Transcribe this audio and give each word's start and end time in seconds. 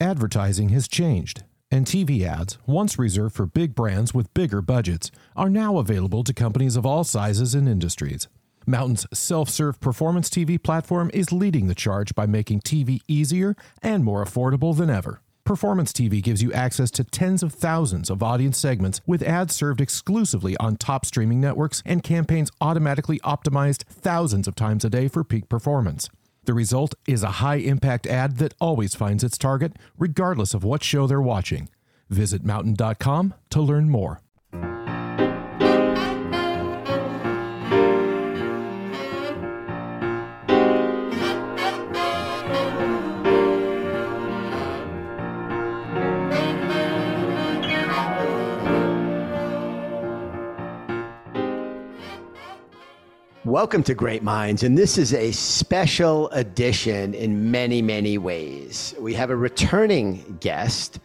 Advertising 0.00 0.70
has 0.70 0.88
changed, 0.88 1.44
and 1.70 1.86
TV 1.86 2.22
ads, 2.22 2.58
once 2.66 2.98
reserved 2.98 3.36
for 3.36 3.46
big 3.46 3.76
brands 3.76 4.12
with 4.12 4.32
bigger 4.34 4.60
budgets, 4.60 5.12
are 5.36 5.48
now 5.48 5.78
available 5.78 6.24
to 6.24 6.34
companies 6.34 6.74
of 6.74 6.84
all 6.84 7.04
sizes 7.04 7.54
and 7.54 7.68
industries. 7.68 8.26
Mountain's 8.66 9.06
self 9.16 9.48
serve 9.48 9.78
performance 9.78 10.28
TV 10.28 10.60
platform 10.60 11.12
is 11.14 11.30
leading 11.30 11.68
the 11.68 11.76
charge 11.76 12.12
by 12.16 12.26
making 12.26 12.62
TV 12.62 13.02
easier 13.06 13.54
and 13.82 14.02
more 14.02 14.24
affordable 14.24 14.76
than 14.76 14.90
ever. 14.90 15.20
Performance 15.44 15.92
TV 15.92 16.20
gives 16.20 16.42
you 16.42 16.52
access 16.52 16.90
to 16.90 17.04
tens 17.04 17.44
of 17.44 17.52
thousands 17.52 18.10
of 18.10 18.20
audience 18.20 18.58
segments 18.58 19.00
with 19.06 19.22
ads 19.22 19.54
served 19.54 19.80
exclusively 19.80 20.56
on 20.56 20.76
top 20.76 21.06
streaming 21.06 21.40
networks 21.40 21.84
and 21.86 22.02
campaigns 22.02 22.50
automatically 22.60 23.20
optimized 23.20 23.84
thousands 23.84 24.48
of 24.48 24.56
times 24.56 24.84
a 24.84 24.90
day 24.90 25.06
for 25.06 25.22
peak 25.22 25.48
performance. 25.48 26.08
The 26.44 26.54
result 26.54 26.94
is 27.06 27.22
a 27.22 27.40
high 27.42 27.56
impact 27.56 28.06
ad 28.06 28.36
that 28.36 28.54
always 28.60 28.94
finds 28.94 29.24
its 29.24 29.38
target, 29.38 29.72
regardless 29.98 30.52
of 30.52 30.62
what 30.62 30.84
show 30.84 31.06
they're 31.06 31.20
watching. 31.20 31.70
Visit 32.10 32.44
mountain.com 32.44 33.34
to 33.50 33.60
learn 33.62 33.88
more. 33.88 34.20
Welcome 53.54 53.84
to 53.84 53.94
Great 53.94 54.24
Minds, 54.24 54.64
and 54.64 54.76
this 54.76 54.98
is 54.98 55.14
a 55.14 55.30
special 55.30 56.28
edition 56.30 57.14
in 57.14 57.52
many, 57.52 57.82
many 57.82 58.18
ways. 58.18 58.96
We 58.98 59.14
have 59.14 59.30
a 59.30 59.36
returning 59.36 60.38
guest, 60.40 60.98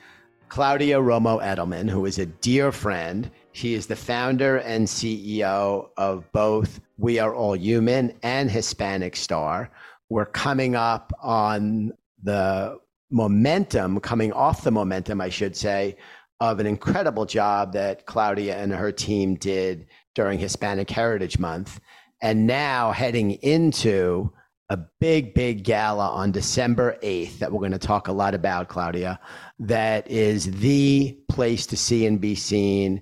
Claudia 0.48 0.98
Romo 0.98 1.40
Edelman, 1.44 1.88
who 1.88 2.08
is 2.08 2.18
a 2.18 2.26
dear 2.26 2.72
friend. 2.72 3.30
She 3.52 3.76
is 3.76 3.86
the 3.86 3.96
founder 3.96 4.58
and 4.58 4.88
CEO 4.88 5.90
of 5.96 6.32
both 6.32 6.80
We 6.98 7.20
Are 7.20 7.36
All 7.36 7.56
Human 7.56 8.18
and 8.24 8.50
Hispanic 8.50 9.16
Star. 9.16 9.70
We're 10.10 10.26
coming 10.26 10.76
up 10.76 11.14
on 11.22 11.92
the 12.24 12.80
momentum, 13.12 14.00
coming 14.00 14.34
off 14.34 14.64
the 14.64 14.72
momentum, 14.72 15.22
I 15.22 15.30
should 15.30 15.56
say, 15.56 15.98
of 16.40 16.60
an 16.60 16.66
incredible 16.66 17.28
job 17.28 17.74
that 17.74 18.08
Claudia 18.08 18.58
and 18.58 18.74
her 18.74 18.92
team 18.92 19.36
did 19.36 19.86
during 20.16 20.40
Hispanic 20.40 20.90
Heritage 20.90 21.38
Month 21.38 21.80
and 22.22 22.48
now 22.48 22.92
heading 22.92 23.32
into 23.32 24.32
a 24.70 24.78
big, 25.00 25.34
big 25.34 25.64
gala 25.64 26.10
on 26.10 26.32
December 26.32 26.98
8th 27.02 27.40
that 27.40 27.52
we're 27.52 27.60
going 27.60 27.72
to 27.72 27.80
talk 27.80 28.08
a 28.08 28.12
lot 28.12 28.36
about, 28.36 28.68
Claudia, 28.68 29.20
that 29.60 30.10
is 30.10 30.52
the 30.60 31.18
place 31.28 31.66
to 31.68 31.78
see 31.78 32.06
and 32.06 32.22
be 32.22 32.36
seen 32.36 33.02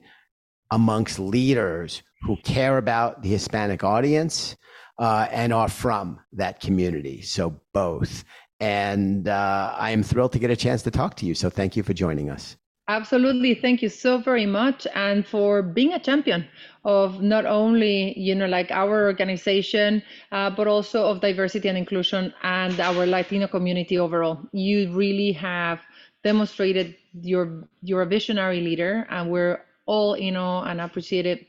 amongst 0.71 1.19
leaders 1.19 2.03
who 2.21 2.37
care 2.37 2.77
about 2.77 3.21
the 3.21 3.29
Hispanic 3.29 3.83
audience 3.83 4.55
uh, 4.97 5.27
and 5.29 5.53
are 5.53 5.67
from 5.67 6.19
that 6.33 6.59
community. 6.59 7.21
So, 7.21 7.59
both. 7.73 8.23
And 8.59 9.27
uh, 9.27 9.75
I 9.77 9.91
am 9.91 10.03
thrilled 10.03 10.33
to 10.33 10.39
get 10.39 10.49
a 10.49 10.55
chance 10.55 10.83
to 10.83 10.91
talk 10.91 11.15
to 11.17 11.25
you. 11.25 11.35
So, 11.35 11.49
thank 11.49 11.75
you 11.75 11.83
for 11.83 11.93
joining 11.93 12.29
us. 12.29 12.55
Absolutely. 12.89 13.53
Thank 13.53 13.81
you 13.81 13.89
so 13.89 14.17
very 14.17 14.45
much. 14.45 14.87
And 14.95 15.27
for 15.27 15.61
being 15.61 15.91
a 15.93 15.99
champion 15.99 16.47
of 16.85 17.21
not 17.21 17.45
only, 17.45 18.17
you 18.17 18.33
know, 18.33 18.45
like 18.47 18.71
our 18.71 19.05
organization, 19.05 20.01
uh, 20.31 20.49
but 20.51 20.67
also 20.67 21.03
of 21.05 21.19
diversity 21.19 21.67
and 21.67 21.77
inclusion 21.77 22.33
and 22.43 22.79
our 22.79 23.05
Latino 23.05 23.47
community 23.47 23.97
overall. 23.99 24.39
You 24.53 24.89
really 24.93 25.33
have 25.33 25.81
demonstrated 26.23 26.95
you're, 27.21 27.67
you're 27.83 28.03
a 28.03 28.05
visionary 28.05 28.61
leader 28.61 29.05
and 29.09 29.29
we're 29.31 29.65
all, 29.85 30.17
you 30.17 30.31
know, 30.31 30.59
and 30.59 30.79
appreciative 30.79 31.39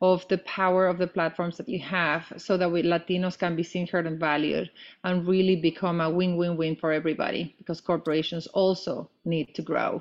of 0.00 0.26
the 0.28 0.38
power 0.38 0.86
of 0.86 0.98
the 0.98 1.06
platforms 1.08 1.56
that 1.56 1.68
you 1.68 1.80
have 1.80 2.32
so 2.36 2.56
that 2.56 2.70
we 2.70 2.82
Latinos 2.84 3.36
can 3.36 3.56
be 3.56 3.64
seen, 3.64 3.88
heard, 3.88 4.06
and 4.06 4.20
valued 4.20 4.70
and 5.02 5.26
really 5.26 5.56
become 5.56 6.00
a 6.00 6.08
win-win-win 6.10 6.76
for 6.76 6.92
everybody 6.92 7.54
because 7.58 7.80
corporations 7.80 8.46
also 8.48 9.10
need 9.24 9.54
to 9.56 9.62
grow 9.62 10.00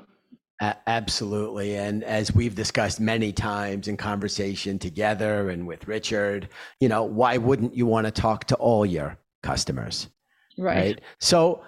absolutely. 0.61 1.75
And 1.75 2.03
as 2.03 2.33
we've 2.33 2.55
discussed 2.55 2.99
many 2.99 3.31
times 3.31 3.87
in 3.87 3.97
conversation 3.97 4.79
together 4.79 5.49
and 5.49 5.67
with 5.67 5.87
Richard, 5.87 6.49
you 6.79 6.87
know, 6.89 7.03
why 7.03 7.37
wouldn't 7.37 7.75
you 7.75 7.85
want 7.85 8.05
to 8.05 8.11
talk 8.11 8.45
to 8.45 8.55
all 8.55 8.85
your 8.85 9.17
customers? 9.41 10.07
Right. 10.57 10.75
right? 10.75 11.01
So 11.19 11.63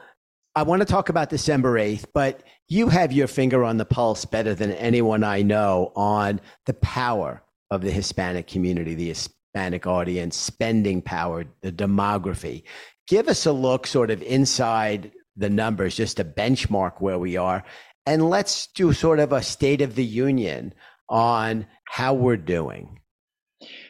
I 0.55 0.63
want 0.63 0.81
to 0.81 0.85
talk 0.85 1.09
about 1.09 1.29
December 1.29 1.77
8th, 1.77 2.05
but 2.13 2.43
you 2.67 2.87
have 2.89 3.11
your 3.11 3.27
finger 3.27 3.63
on 3.63 3.77
the 3.77 3.85
pulse 3.85 4.23
better 4.23 4.55
than 4.55 4.71
anyone 4.71 5.23
I 5.23 5.41
know 5.41 5.91
on 5.95 6.39
the 6.65 6.73
power 6.75 7.43
of 7.71 7.81
the 7.81 7.91
Hispanic 7.91 8.47
community, 8.47 8.93
the 8.93 9.09
Hispanic 9.09 9.85
audience, 9.85 10.37
spending 10.37 11.01
power, 11.01 11.45
the 11.61 11.71
demography. 11.71 12.63
Give 13.07 13.27
us 13.27 13.45
a 13.45 13.51
look 13.51 13.85
sort 13.85 14.11
of 14.11 14.21
inside 14.21 15.11
the 15.35 15.49
numbers, 15.49 15.95
just 15.95 16.17
to 16.17 16.23
benchmark 16.23 17.01
where 17.01 17.19
we 17.19 17.35
are, 17.35 17.63
and 18.05 18.29
let's 18.29 18.67
do 18.67 18.93
sort 18.93 19.19
of 19.19 19.31
a 19.31 19.41
state 19.41 19.81
of 19.81 19.95
the 19.95 20.05
union 20.05 20.73
on 21.09 21.65
how 21.85 22.13
we're 22.13 22.37
doing. 22.37 22.99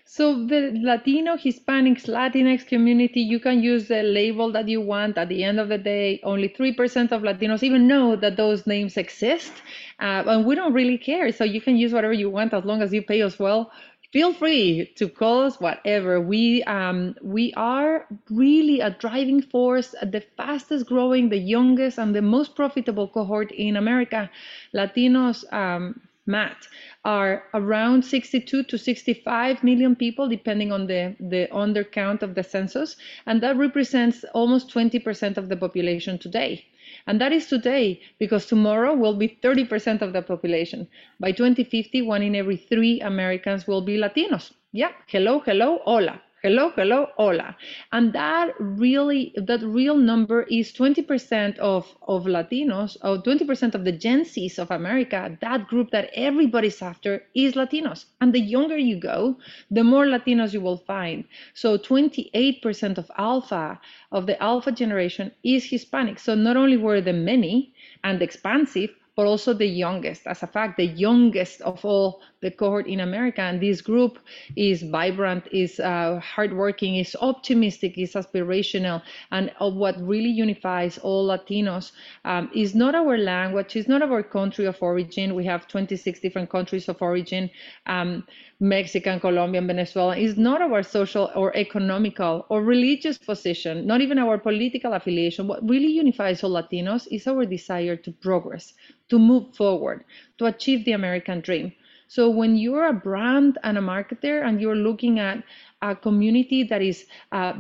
So 0.08 0.46
the 0.46 0.72
Latino, 0.82 1.36
Hispanics, 1.36 2.08
Latinx 2.08 2.66
community, 2.66 3.20
you 3.20 3.38
can 3.38 3.62
use 3.62 3.90
the 3.90 4.02
label 4.02 4.50
that 4.54 4.70
you 4.70 4.80
want. 4.80 5.18
At 5.18 5.28
the 5.28 5.44
end 5.44 5.60
of 5.60 5.68
the 5.68 5.78
day, 5.78 6.22
only 6.24 6.48
3% 6.48 7.12
of 7.12 7.22
Latinos 7.24 7.64
even 7.64 7.86
know 7.86 8.16
that 8.16 8.38
those 8.38 8.66
names 8.66 8.96
exist. 8.96 9.52
Uh, 10.00 10.24
and 10.26 10.46
we 10.46 10.56
don't 10.56 10.72
really 10.72 10.98
care. 10.98 11.34
So 11.34 11.44
you 11.44 11.60
can 11.60 11.76
use 11.76 11.92
whatever 11.92 12.14
you 12.14 12.30
want 12.30 12.54
as 12.54 12.64
long 12.64 12.82
as 12.82 12.94
you 12.94 13.02
pay 13.02 13.22
us 13.24 13.38
well 13.38 13.72
feel 14.16 14.34
free 14.34 14.90
to 14.96 15.10
call 15.10 15.42
us 15.42 15.60
whatever. 15.60 16.22
We 16.22 16.64
um, 16.64 17.16
we 17.22 17.54
are 17.58 18.08
really 18.30 18.80
a 18.80 18.92
driving 18.92 19.42
force 19.42 19.90
the 20.02 20.24
fastest 20.38 20.86
growing 20.86 21.28
the 21.28 21.44
youngest 21.56 21.98
and 21.98 22.16
the 22.16 22.22
most 22.22 22.56
profitable 22.56 23.10
cohort 23.10 23.52
in 23.52 23.76
america. 23.76 24.30
Latinos 24.74 25.44
um, 25.52 26.00
matt 26.26 26.56
are 27.04 27.44
around 27.54 28.06
62 28.06 28.64
to 28.64 28.78
65 28.78 29.64
million 29.66 29.98
people 29.98 30.30
depending 30.30 30.72
on 30.72 30.88
the 30.88 31.14
the 31.20 31.50
undercount 31.52 32.22
of 32.22 32.36
the 32.36 32.44
census 32.44 32.96
and 33.26 33.44
that 33.44 33.58
represents 33.58 34.24
almost 34.34 34.74
20% 34.74 35.38
of 35.38 35.50
the 35.50 35.58
population 35.58 36.18
today 36.18 36.64
and 37.08 37.22
that 37.22 37.32
is 37.32 37.48
today, 37.48 38.02
because 38.20 38.46
tomorrow 38.46 38.94
will 38.94 39.16
be 39.16 39.40
30% 39.44 40.02
of 40.02 40.14
the 40.14 40.22
population. 40.22 40.88
By 41.20 41.32
2050, 41.32 42.02
one 42.02 42.22
in 42.24 42.36
every 42.36 42.58
three 42.58 43.02
Americans 43.02 43.68
will 43.68 43.82
be 43.82 43.98
Latinos. 43.98 44.54
Yeah, 44.72 44.92
hello, 45.08 45.40
hello, 45.40 45.80
hola 45.86 46.22
hello 46.46 46.70
hello 46.76 47.08
hola. 47.18 47.58
And 47.92 48.14
that 48.14 48.54
really 48.60 49.34
that 49.36 49.64
real 49.64 49.98
number 49.98 50.44
is 50.44 50.72
20% 50.74 51.58
of 51.58 51.88
of 52.04 52.26
latinos 52.26 52.98
or 53.02 53.18
20% 53.18 53.74
of 53.74 53.84
the 53.84 53.92
gen 53.92 54.24
z's 54.26 54.60
of 54.60 54.70
america. 54.70 55.36
That 55.42 55.68
group 55.68 55.90
that 55.90 56.12
everybody's 56.14 56.84
after 56.84 57.24
is 57.34 57.56
latinos. 57.56 58.06
And 58.22 58.32
the 58.32 58.46
younger 58.56 58.78
you 58.78 59.00
go 59.00 59.38
the 59.72 59.84
more 59.84 60.06
latinos 60.06 60.54
you 60.54 60.62
will 60.62 60.78
find. 60.78 61.24
So 61.56 61.80
28% 61.80 63.00
of 63.00 63.10
alpha 63.18 63.80
of 64.12 64.28
the 64.28 64.38
alpha 64.40 64.72
generation 64.72 65.32
is 65.44 65.66
hispanic. 65.66 66.20
So 66.20 66.36
not 66.36 66.58
only 66.58 66.78
were 66.78 67.02
the 67.02 67.14
many 67.32 67.74
and 68.04 68.22
expansive 68.22 68.92
but 69.16 69.26
also 69.26 69.54
the 69.54 69.66
youngest. 69.66 70.28
As 70.28 70.44
a 70.44 70.48
fact, 70.48 70.78
the 70.78 70.86
youngest 70.86 71.62
of 71.62 71.84
all 71.86 72.22
the 72.46 72.52
cohort 72.52 72.86
in 72.88 73.00
America. 73.00 73.42
And 73.42 73.60
this 73.60 73.82
group 73.82 74.20
is 74.56 74.84
vibrant, 74.84 75.44
is 75.52 75.80
uh, 75.80 76.20
hardworking, 76.20 76.96
is 76.98 77.16
optimistic, 77.20 77.98
is 77.98 78.14
aspirational. 78.14 79.02
And 79.32 79.52
uh, 79.60 79.72
what 79.72 79.96
really 80.00 80.30
unifies 80.30 81.00
all 81.00 81.28
Latinos 81.28 81.92
um, 82.24 82.52
is 82.54 82.76
not 82.76 82.94
our 82.94 83.18
language, 83.18 83.76
is 83.76 83.88
not 83.88 84.04
our 84.04 84.22
country 84.22 84.66
of 84.66 84.78
origin. 84.82 85.34
We 85.34 85.46
have 85.46 85.68
26 85.68 86.20
different 86.20 86.50
countries 86.52 86.88
of 86.88 87.02
origin. 87.02 87.50
Um, 87.88 88.24
Mexican, 88.60 89.20
Colombian, 89.20 89.68
Venezuela 89.68 90.16
is 90.16 90.38
not 90.38 90.62
our 90.62 90.84
social 90.84 91.30
or 91.36 91.56
economical 91.58 92.46
or 92.50 92.64
religious 92.64 93.18
position, 93.18 93.86
not 93.86 94.02
even 94.02 94.18
our 94.20 94.38
political 94.38 94.94
affiliation. 94.94 95.48
What 95.48 95.68
really 95.68 95.92
unifies 95.92 96.44
all 96.44 96.52
Latinos 96.52 97.08
is 97.12 97.28
our 97.28 97.46
desire 97.46 97.98
to 97.98 98.12
progress, 98.12 98.74
to 99.10 99.20
move 99.20 99.54
forward, 99.56 100.06
to 100.38 100.46
achieve 100.46 100.86
the 100.86 100.94
American 100.94 101.42
dream. 101.42 101.74
So 102.08 102.30
when 102.30 102.56
you're 102.56 102.88
a 102.88 102.94
brand 102.94 103.58
and 103.64 103.78
a 103.78 103.82
marketer 103.82 104.46
and 104.46 104.62
you're 104.62 104.76
looking 104.76 105.20
at 105.20 105.44
a 105.82 105.96
community 105.96 106.64
that 106.64 106.82
is 106.82 107.06
uh, 107.32 107.54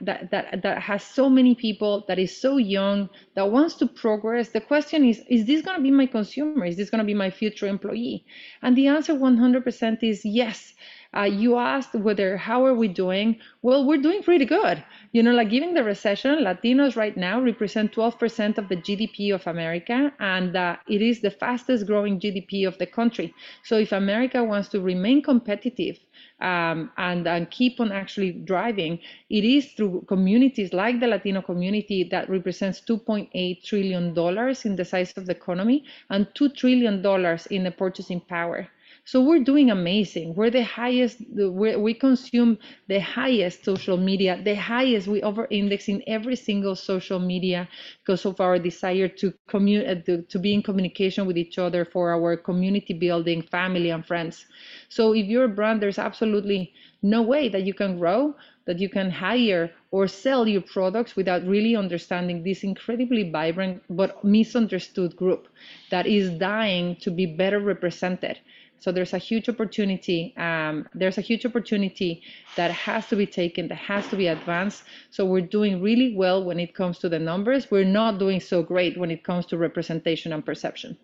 that, 0.00 0.28
that 0.30 0.62
that 0.62 0.82
has 0.82 1.02
so 1.02 1.28
many 1.28 1.54
people, 1.54 2.04
that 2.08 2.18
is 2.18 2.36
so 2.40 2.56
young, 2.56 3.08
that 3.34 3.50
wants 3.50 3.74
to 3.76 3.86
progress. 3.86 4.50
The 4.50 4.60
question 4.60 5.04
is: 5.04 5.22
Is 5.28 5.46
this 5.46 5.62
going 5.62 5.76
to 5.76 5.82
be 5.82 5.90
my 5.90 6.06
consumer? 6.06 6.64
Is 6.64 6.76
this 6.76 6.90
going 6.90 7.00
to 7.00 7.04
be 7.04 7.14
my 7.14 7.30
future 7.30 7.66
employee? 7.66 8.24
And 8.62 8.76
the 8.76 8.86
answer 8.86 9.14
100% 9.14 10.02
is 10.02 10.24
yes. 10.24 10.74
Uh, 11.16 11.22
you 11.22 11.56
asked 11.56 11.94
whether 11.94 12.36
how 12.36 12.64
are 12.66 12.74
we 12.74 12.88
doing? 12.88 13.38
Well, 13.62 13.86
we're 13.86 14.02
doing 14.02 14.22
pretty 14.22 14.44
good. 14.44 14.84
You 15.12 15.22
know, 15.22 15.32
like 15.32 15.48
given 15.48 15.72
the 15.72 15.82
recession, 15.82 16.40
Latinos 16.40 16.94
right 16.96 17.16
now 17.16 17.40
represent 17.40 17.92
12% 17.92 18.58
of 18.58 18.68
the 18.68 18.76
GDP 18.76 19.34
of 19.34 19.46
America, 19.46 20.12
and 20.20 20.54
uh, 20.54 20.76
it 20.86 21.00
is 21.00 21.20
the 21.22 21.30
fastest 21.30 21.86
growing 21.86 22.20
GDP 22.20 22.66
of 22.68 22.76
the 22.78 22.86
country. 22.86 23.34
So 23.62 23.78
if 23.78 23.92
America 23.92 24.44
wants 24.44 24.68
to 24.70 24.80
remain 24.80 25.22
competitive 25.22 25.98
um, 26.40 26.90
and, 26.96 27.26
and 27.26 27.50
keep 27.50 27.80
on 27.80 27.92
actually 27.92 28.32
driving, 28.32 28.98
it 29.30 29.44
is 29.44 29.72
through 29.72 30.04
communities 30.08 30.72
like 30.72 31.00
the 31.00 31.06
Latino 31.06 31.42
community 31.42 32.04
that 32.04 32.28
represents 32.28 32.80
2.8 32.80 33.64
trillion 33.64 34.14
dollars 34.14 34.64
in 34.64 34.76
the 34.76 34.84
size 34.84 35.12
of 35.16 35.26
the 35.26 35.32
economy 35.32 35.84
and 36.10 36.26
2 36.34 36.50
trillion 36.50 37.02
dollars 37.02 37.46
in 37.46 37.64
the 37.64 37.70
purchasing 37.70 38.20
power. 38.20 38.68
So 39.06 39.22
we're 39.22 39.42
doing 39.42 39.70
amazing. 39.70 40.34
We're 40.34 40.50
the 40.50 40.64
highest, 40.64 41.22
we 41.34 41.76
we 41.76 41.94
consume 41.94 42.58
the 42.88 43.00
highest 43.00 43.64
social 43.64 43.96
media, 43.96 44.38
the 44.42 44.56
highest, 44.56 45.06
we 45.06 45.22
over 45.22 45.46
index 45.48 45.88
in 45.88 46.02
every 46.08 46.36
single 46.36 46.74
social 46.74 47.18
media 47.20 47.68
because 48.02 48.26
of 48.26 48.40
our 48.40 48.58
desire 48.58 49.08
to, 49.08 49.32
uh, 49.54 49.94
to, 50.06 50.22
to 50.22 50.38
be 50.40 50.52
in 50.52 50.62
communication 50.62 51.24
with 51.24 51.38
each 51.38 51.56
other 51.56 51.84
for 51.84 52.10
our 52.12 52.36
community 52.36 52.92
building, 52.94 53.42
family, 53.42 53.90
and 53.90 54.04
friends. 54.04 54.44
So 54.88 55.14
if 55.14 55.26
you're 55.26 55.44
a 55.44 55.56
brand, 55.58 55.80
there's 55.80 55.98
absolutely 56.00 56.72
no 57.00 57.22
way 57.22 57.48
that 57.48 57.62
you 57.62 57.74
can 57.74 57.98
grow, 57.98 58.34
that 58.66 58.80
you 58.80 58.88
can 58.88 59.10
hire 59.10 59.70
or 59.92 60.08
sell 60.08 60.48
your 60.48 60.62
products 60.62 61.14
without 61.14 61.46
really 61.46 61.76
understanding 61.76 62.42
this 62.42 62.64
incredibly 62.64 63.30
vibrant 63.30 63.82
but 63.88 64.24
misunderstood 64.24 65.14
group 65.16 65.46
that 65.90 66.06
is 66.06 66.30
dying 66.38 66.96
to 66.96 67.10
be 67.10 67.24
better 67.24 67.60
represented 67.60 68.38
so 68.78 68.92
there's 68.92 69.14
a 69.14 69.18
huge 69.18 69.48
opportunity. 69.48 70.34
Um, 70.36 70.86
there's 70.94 71.18
a 71.18 71.22
huge 71.22 71.46
opportunity 71.46 72.22
that 72.56 72.70
has 72.70 73.06
to 73.08 73.16
be 73.16 73.26
taken, 73.26 73.68
that 73.68 73.78
has 73.78 74.06
to 74.08 74.16
be 74.16 74.28
advanced. 74.28 74.84
So 75.10 75.24
we're 75.24 75.40
doing 75.40 75.82
really 75.82 76.14
well 76.14 76.44
when 76.44 76.60
it 76.60 76.74
comes 76.74 76.98
to 76.98 77.08
the 77.08 77.18
numbers. 77.18 77.70
We're 77.70 77.84
not 77.84 78.18
doing 78.18 78.40
so 78.40 78.62
great 78.62 78.98
when 78.98 79.10
it 79.10 79.24
comes 79.24 79.46
to 79.46 79.58
representation 79.58 80.32
and 80.32 80.44
perception. 80.44 80.98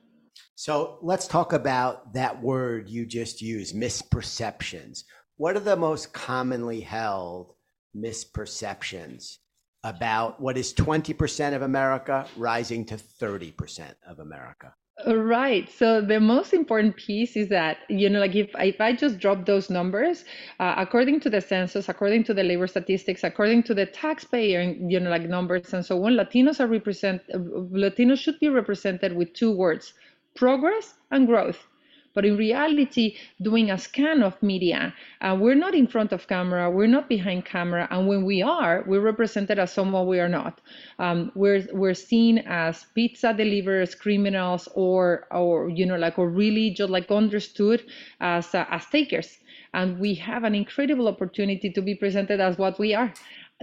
So 0.54 0.98
let's 1.02 1.26
talk 1.26 1.52
about 1.52 2.12
that 2.14 2.42
word 2.42 2.88
you 2.88 3.06
just 3.06 3.40
used, 3.40 3.74
misperceptions. 3.74 5.04
What 5.36 5.56
are 5.56 5.60
the 5.60 5.76
most 5.76 6.12
commonly 6.12 6.80
held 6.80 7.54
misperceptions 7.96 9.38
about 9.82 10.40
what 10.40 10.56
is 10.56 10.72
20% 10.74 11.54
of 11.54 11.62
America 11.62 12.26
rising 12.36 12.84
to 12.86 12.96
30% 12.96 13.94
of 14.06 14.18
America? 14.18 14.74
Right. 15.00 15.68
So 15.68 16.00
the 16.00 16.20
most 16.20 16.52
important 16.52 16.96
piece 16.96 17.36
is 17.36 17.48
that, 17.48 17.78
you 17.88 18.08
know, 18.08 18.20
like 18.20 18.34
if, 18.36 18.50
if 18.58 18.80
I 18.80 18.92
just 18.92 19.18
drop 19.18 19.46
those 19.46 19.68
numbers, 19.68 20.24
uh, 20.60 20.74
according 20.78 21.20
to 21.20 21.30
the 21.30 21.40
census, 21.40 21.88
according 21.88 22.24
to 22.24 22.34
the 22.34 22.42
labor 22.44 22.66
statistics, 22.68 23.24
according 23.24 23.64
to 23.64 23.74
the 23.74 23.86
taxpayer, 23.86 24.62
you 24.62 25.00
know, 25.00 25.10
like 25.10 25.22
numbers 25.28 25.72
and 25.74 25.84
so 25.84 26.04
on, 26.04 26.12
Latinos 26.12 26.60
are 26.60 26.66
represent, 26.68 27.22
Latinos 27.28 28.18
should 28.18 28.38
be 28.38 28.48
represented 28.48 29.14
with 29.16 29.32
two 29.32 29.50
words, 29.50 29.94
progress 30.36 30.94
and 31.10 31.26
growth. 31.26 31.66
But 32.14 32.24
in 32.24 32.36
reality, 32.36 33.16
doing 33.40 33.70
a 33.70 33.78
scan 33.78 34.22
of 34.22 34.42
media, 34.42 34.94
uh, 35.20 35.36
we're 35.38 35.54
not 35.54 35.74
in 35.74 35.86
front 35.86 36.12
of 36.12 36.26
camera, 36.28 36.70
we're 36.70 36.86
not 36.86 37.08
behind 37.08 37.44
camera, 37.44 37.88
and 37.90 38.06
when 38.08 38.24
we 38.24 38.42
are, 38.42 38.84
we're 38.86 39.00
represented 39.00 39.58
as 39.58 39.72
someone 39.72 40.06
we 40.06 40.20
are 40.20 40.28
not. 40.28 40.60
Um, 40.98 41.32
we're 41.34 41.66
we're 41.72 41.94
seen 41.94 42.38
as 42.38 42.86
pizza 42.94 43.32
deliverers, 43.34 43.94
criminals, 43.94 44.68
or 44.74 45.26
or 45.30 45.70
you 45.70 45.86
know 45.86 45.96
like 45.96 46.18
or 46.18 46.28
really 46.28 46.70
just 46.70 46.90
like 46.90 47.10
understood 47.10 47.84
as 48.20 48.54
uh, 48.54 48.66
as 48.70 48.86
takers 48.86 49.38
and 49.74 49.98
we 49.98 50.14
have 50.14 50.44
an 50.44 50.54
incredible 50.54 51.08
opportunity 51.08 51.70
to 51.70 51.80
be 51.80 51.94
presented 51.94 52.40
as 52.40 52.58
what 52.58 52.78
we 52.78 52.94
are 52.94 53.12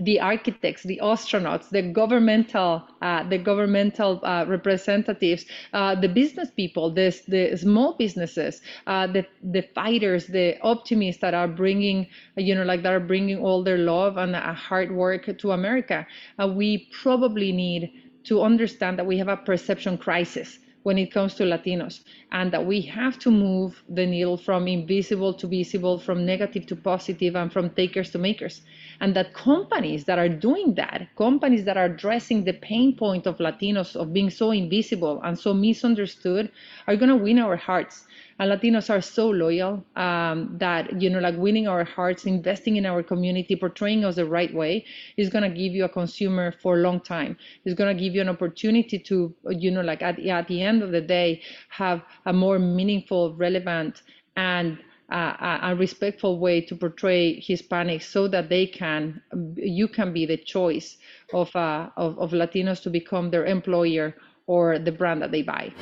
the 0.01 0.19
architects, 0.19 0.83
the 0.83 0.99
astronauts, 1.03 1.69
the 1.69 1.81
governmental, 1.81 2.83
uh, 3.01 3.27
the 3.27 3.37
governmental 3.37 4.19
uh, 4.23 4.45
representatives, 4.47 5.45
uh, 5.73 5.95
the 5.95 6.07
business 6.07 6.49
people, 6.51 6.91
the, 6.91 7.15
the 7.27 7.55
small 7.57 7.95
businesses, 7.97 8.61
uh, 8.87 9.07
the 9.07 9.25
the 9.43 9.61
fighters, 9.75 10.27
the 10.27 10.59
optimists 10.61 11.21
that 11.21 11.33
are 11.33 11.47
bringing, 11.47 12.07
you 12.37 12.55
know, 12.55 12.63
like 12.63 12.83
that 12.83 12.93
are 12.93 12.99
bringing 12.99 13.39
all 13.39 13.63
their 13.63 13.77
love 13.77 14.17
and 14.17 14.35
uh, 14.35 14.53
hard 14.53 14.91
work 14.91 15.37
to 15.37 15.51
America. 15.51 16.05
Uh, 16.41 16.47
we 16.47 16.89
probably 17.01 17.51
need 17.51 17.91
to 18.23 18.41
understand 18.41 18.97
that 18.97 19.05
we 19.05 19.17
have 19.17 19.27
a 19.27 19.37
perception 19.37 19.97
crisis 19.97 20.59
when 20.83 20.97
it 20.97 21.11
comes 21.11 21.35
to 21.35 21.43
Latinos, 21.43 22.03
and 22.31 22.51
that 22.51 22.65
we 22.65 22.81
have 22.81 23.19
to 23.19 23.31
move 23.31 23.83
the 23.89 24.05
needle 24.05 24.37
from 24.37 24.67
invisible 24.67 25.33
to 25.33 25.47
visible, 25.47 25.99
from 25.99 26.25
negative 26.25 26.65
to 26.67 26.75
positive, 26.75 27.35
and 27.35 27.51
from 27.51 27.69
takers 27.71 28.11
to 28.11 28.17
makers 28.17 28.61
and 29.01 29.15
that 29.15 29.33
companies 29.33 30.05
that 30.05 30.19
are 30.19 30.29
doing 30.29 30.75
that, 30.75 31.07
companies 31.17 31.63
that 31.65 31.77
are 31.77 31.85
addressing 31.85 32.43
the 32.43 32.53
pain 32.53 32.95
point 32.95 33.25
of 33.25 33.37
Latinos 33.37 33.95
of 33.95 34.13
being 34.13 34.29
so 34.29 34.51
invisible 34.51 35.21
and 35.23 35.37
so 35.37 35.53
misunderstood, 35.53 36.51
are 36.87 36.95
going 36.95 37.09
to 37.09 37.15
win 37.15 37.39
our 37.39 37.55
hearts. 37.55 38.05
And 38.39 38.51
Latinos 38.51 38.89
are 38.89 39.01
so 39.01 39.29
loyal 39.29 39.83
um, 39.95 40.55
that 40.59 41.01
you 41.01 41.09
know, 41.09 41.19
like 41.19 41.35
winning 41.37 41.67
our 41.67 41.83
hearts, 41.83 42.25
investing 42.25 42.77
in 42.77 42.85
our 42.85 43.03
community, 43.03 43.55
portraying 43.55 44.05
us 44.05 44.15
the 44.15 44.25
right 44.25 44.53
way 44.53 44.85
is 45.17 45.29
going 45.29 45.43
to 45.43 45.49
give 45.49 45.73
you 45.73 45.85
a 45.85 45.89
consumer 45.89 46.53
for 46.61 46.75
a 46.75 46.81
long 46.81 47.01
time. 47.01 47.37
It's 47.65 47.75
going 47.75 47.95
to 47.95 48.01
give 48.01 48.15
you 48.15 48.21
an 48.21 48.29
opportunity 48.29 48.97
to, 48.99 49.33
you 49.49 49.71
know, 49.71 49.81
like 49.81 50.01
at, 50.01 50.19
at 50.19 50.47
the 50.47 50.61
end 50.61 50.68
of 50.77 50.91
the 50.91 51.01
day, 51.01 51.41
have 51.69 52.01
a 52.25 52.33
more 52.33 52.59
meaningful, 52.59 53.35
relevant, 53.35 54.01
and 54.35 54.79
a, 55.11 55.59
a, 55.63 55.75
respectful 55.75 56.39
way 56.39 56.61
to 56.61 56.75
portray 56.75 57.41
Hispanics 57.41 58.03
so 58.03 58.27
that 58.27 58.49
they 58.49 58.65
can, 58.65 59.21
you 59.55 59.87
can 59.87 60.13
be 60.13 60.25
the 60.25 60.37
choice 60.37 60.97
of, 61.33 61.55
uh, 61.55 61.89
of, 61.97 62.17
of 62.19 62.31
Latinos 62.31 62.81
to 62.83 62.89
become 62.89 63.31
their 63.31 63.45
employer 63.45 64.15
or 64.47 64.79
the 64.79 64.91
brand 64.91 65.21
that 65.21 65.31
they 65.31 65.41
buy. 65.41 65.73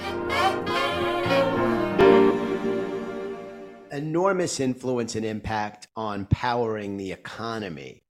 Enormous 3.91 4.59
influence 4.59 5.15
and 5.15 5.25
impact 5.25 5.87
on 5.95 6.25
powering 6.25 6.97
the 6.97 7.11
economy. 7.11 8.03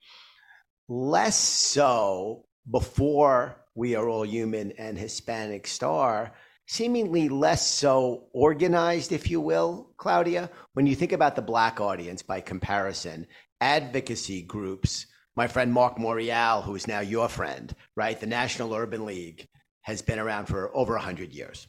Less 0.87 1.37
so 1.37 2.45
before 2.69 3.57
We 3.75 3.95
Are 3.95 4.07
All 4.07 4.25
Human 4.25 4.71
and 4.73 4.97
Hispanic 4.97 5.67
Star 5.67 6.33
seemingly 6.67 7.29
less 7.29 7.65
so 7.65 8.27
organized, 8.33 9.11
if 9.11 9.29
you 9.29 9.39
will, 9.39 9.91
Claudia. 9.97 10.49
When 10.73 10.87
you 10.87 10.95
think 10.95 11.11
about 11.11 11.35
the 11.35 11.41
Black 11.41 11.79
audience 11.79 12.21
by 12.21 12.41
comparison, 12.41 13.27
advocacy 13.61 14.41
groups, 14.41 15.05
my 15.35 15.47
friend 15.47 15.71
Mark 15.71 15.97
Morial, 15.97 16.63
who 16.63 16.75
is 16.75 16.87
now 16.87 17.01
your 17.01 17.29
friend, 17.29 17.73
right? 17.95 18.19
The 18.19 18.25
National 18.25 18.73
Urban 18.73 19.05
League 19.05 19.47
has 19.81 20.01
been 20.01 20.19
around 20.19 20.47
for 20.47 20.75
over 20.75 20.93
100 20.93 21.31
years. 21.31 21.67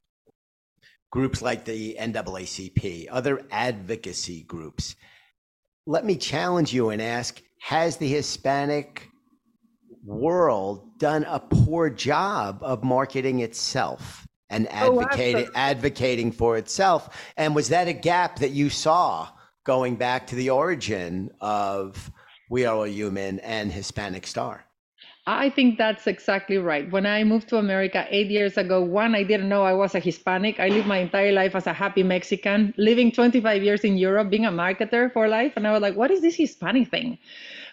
Groups 1.10 1.42
like 1.42 1.64
the 1.64 1.96
NAACP, 2.00 3.08
other 3.10 3.42
advocacy 3.50 4.42
groups. 4.42 4.96
Let 5.86 6.04
me 6.04 6.16
challenge 6.16 6.72
you 6.72 6.90
and 6.90 7.00
ask 7.00 7.40
Has 7.62 7.96
the 7.96 8.08
Hispanic 8.08 9.08
world 10.04 10.98
done 10.98 11.24
a 11.24 11.40
poor 11.40 11.90
job 11.90 12.58
of 12.62 12.84
marketing 12.84 13.40
itself? 13.40 14.25
And 14.50 14.70
advocating 14.72 15.46
oh, 15.48 15.52
advocating 15.54 16.32
for 16.32 16.56
itself. 16.56 17.08
And 17.36 17.54
was 17.54 17.68
that 17.68 17.88
a 17.88 17.92
gap 17.92 18.38
that 18.38 18.50
you 18.50 18.70
saw 18.70 19.28
going 19.64 19.96
back 19.96 20.26
to 20.28 20.36
the 20.36 20.50
origin 20.50 21.30
of 21.40 22.10
We 22.48 22.64
Are 22.64 22.76
All 22.76 22.86
Human 22.86 23.40
and 23.40 23.72
Hispanic 23.72 24.26
Star? 24.26 24.66
I 25.28 25.50
think 25.50 25.76
that's 25.76 26.06
exactly 26.06 26.56
right. 26.56 26.88
When 26.92 27.04
I 27.04 27.24
moved 27.24 27.48
to 27.48 27.56
America 27.56 28.06
eight 28.10 28.28
years 28.28 28.56
ago, 28.56 28.80
one, 28.80 29.16
I 29.16 29.24
didn't 29.24 29.48
know 29.48 29.64
I 29.64 29.72
was 29.72 29.96
a 29.96 29.98
Hispanic. 29.98 30.60
I 30.60 30.68
lived 30.68 30.86
my 30.86 30.98
entire 30.98 31.32
life 31.32 31.56
as 31.56 31.66
a 31.66 31.72
happy 31.72 32.04
Mexican, 32.04 32.72
living 32.76 33.10
25 33.10 33.60
years 33.60 33.80
in 33.80 33.98
Europe, 33.98 34.30
being 34.30 34.46
a 34.46 34.52
marketer 34.52 35.12
for 35.12 35.26
life. 35.26 35.54
And 35.56 35.66
I 35.66 35.72
was 35.72 35.82
like, 35.82 35.96
what 35.96 36.12
is 36.12 36.20
this 36.20 36.36
Hispanic 36.36 36.90
thing? 36.90 37.18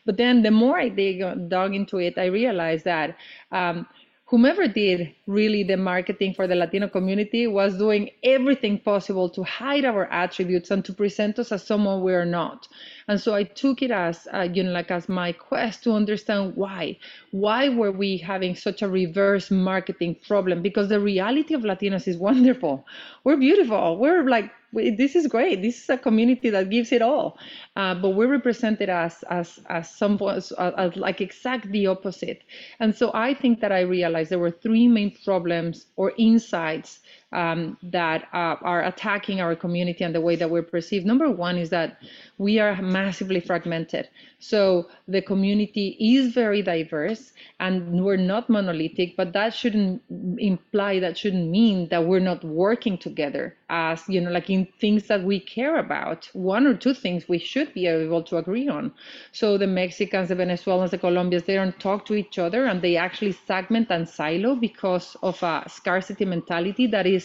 But 0.03 0.17
then 0.17 0.41
the 0.41 0.49
more 0.49 0.79
I 0.79 0.89
dig, 0.89 1.21
dug 1.47 1.75
into 1.75 1.99
it, 1.99 2.17
I 2.17 2.25
realized 2.25 2.85
that 2.85 3.17
um, 3.51 3.85
whomever 4.33 4.67
did 4.67 5.13
really 5.27 5.61
the 5.61 5.77
marketing 5.77 6.33
for 6.33 6.47
the 6.47 6.55
Latino 6.55 6.87
community 6.87 7.45
was 7.45 7.77
doing 7.77 8.09
everything 8.23 8.79
possible 8.79 9.29
to 9.29 9.43
hide 9.43 9.85
our 9.85 10.11
attributes 10.11 10.71
and 10.71 10.83
to 10.83 10.91
present 10.91 11.37
us 11.37 11.51
as 11.51 11.63
someone 11.63 12.01
we 12.01 12.11
are 12.11 12.25
not. 12.25 12.67
And 13.07 13.21
so 13.21 13.35
I 13.35 13.43
took 13.43 13.83
it 13.83 13.91
as, 13.91 14.27
uh, 14.33 14.49
you 14.51 14.63
know, 14.63 14.71
like 14.71 14.89
as 14.89 15.07
my 15.07 15.33
quest 15.33 15.83
to 15.83 15.91
understand 15.91 16.55
why. 16.55 16.97
Why 17.29 17.69
were 17.69 17.91
we 17.91 18.17
having 18.17 18.55
such 18.55 18.81
a 18.81 18.89
reverse 18.89 19.51
marketing 19.51 20.15
problem? 20.27 20.63
Because 20.63 20.89
the 20.89 20.99
reality 20.99 21.53
of 21.53 21.61
Latinos 21.61 22.07
is 22.07 22.17
wonderful. 22.17 22.87
We're 23.23 23.37
beautiful. 23.37 23.99
We're 23.99 24.27
like 24.27 24.49
this 24.73 25.15
is 25.15 25.27
great. 25.27 25.61
This 25.61 25.83
is 25.83 25.89
a 25.89 25.97
community 25.97 26.49
that 26.49 26.69
gives 26.69 26.91
it 26.91 27.01
all. 27.01 27.37
Uh, 27.75 27.95
but 27.95 28.11
we're 28.11 28.27
represented 28.27 28.89
as 28.89 29.23
as 29.29 29.59
as 29.69 29.89
some 29.93 30.19
as, 30.29 30.51
as 30.57 30.95
like 30.95 31.21
exact 31.21 31.71
the 31.71 31.87
opposite. 31.87 32.43
And 32.79 32.95
so 32.95 33.11
I 33.13 33.33
think 33.33 33.59
that 33.61 33.71
I 33.71 33.81
realized 33.81 34.31
there 34.31 34.39
were 34.39 34.51
three 34.51 34.87
main 34.87 35.11
problems 35.23 35.87
or 35.95 36.13
insights 36.17 36.99
um, 37.33 37.77
that 37.83 38.27
uh, 38.33 38.55
are 38.61 38.83
attacking 38.83 39.41
our 39.41 39.55
community 39.55 40.03
and 40.03 40.15
the 40.15 40.21
way 40.21 40.35
that 40.35 40.49
we're 40.49 40.61
perceived. 40.63 41.05
Number 41.05 41.29
one 41.29 41.57
is 41.57 41.69
that 41.71 41.97
we 42.37 42.59
are 42.59 42.81
massively 42.81 43.39
fragmented. 43.39 44.07
So 44.39 44.89
the 45.07 45.21
community 45.21 45.97
is 45.99 46.33
very 46.33 46.61
diverse 46.61 47.31
and 47.59 48.03
we're 48.03 48.17
not 48.17 48.49
monolithic, 48.49 49.15
but 49.15 49.33
that 49.33 49.53
shouldn't 49.53 50.01
imply, 50.37 50.99
that 50.99 51.17
shouldn't 51.17 51.49
mean 51.49 51.87
that 51.89 52.05
we're 52.05 52.19
not 52.19 52.43
working 52.43 52.97
together 52.97 53.55
as, 53.69 54.03
you 54.09 54.19
know, 54.19 54.31
like 54.31 54.49
in 54.49 54.67
things 54.79 55.07
that 55.07 55.23
we 55.23 55.39
care 55.39 55.77
about. 55.77 56.29
One 56.33 56.67
or 56.67 56.75
two 56.75 56.93
things 56.93 57.29
we 57.29 57.39
should 57.39 57.73
be 57.73 57.87
able 57.87 58.23
to 58.23 58.37
agree 58.37 58.67
on. 58.67 58.93
So 59.31 59.57
the 59.57 59.67
Mexicans, 59.67 60.29
the 60.29 60.35
Venezuelans, 60.35 60.91
the 60.91 60.97
Colombians, 60.97 61.45
they 61.45 61.55
don't 61.55 61.79
talk 61.79 62.05
to 62.07 62.15
each 62.15 62.37
other 62.37 62.65
and 62.65 62.81
they 62.81 62.97
actually 62.97 63.31
segment 63.31 63.87
and 63.89 64.07
silo 64.07 64.55
because 64.55 65.15
of 65.23 65.41
a 65.41 65.63
scarcity 65.67 66.25
mentality 66.25 66.87
that 66.87 67.07
is 67.07 67.22